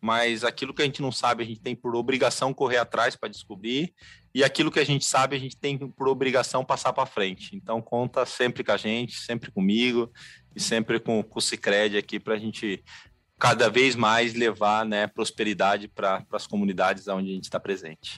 [0.07, 3.27] mas aquilo que a gente não sabe, a gente tem por obrigação correr atrás para
[3.27, 3.93] descobrir,
[4.33, 7.57] e aquilo que a gente sabe, a gente tem por obrigação passar para frente.
[7.57, 10.09] Então, conta sempre com a gente, sempre comigo,
[10.55, 12.81] e sempre com, com o Cicred aqui para a gente
[13.37, 18.17] cada vez mais levar né, prosperidade para as comunidades onde a gente está presente.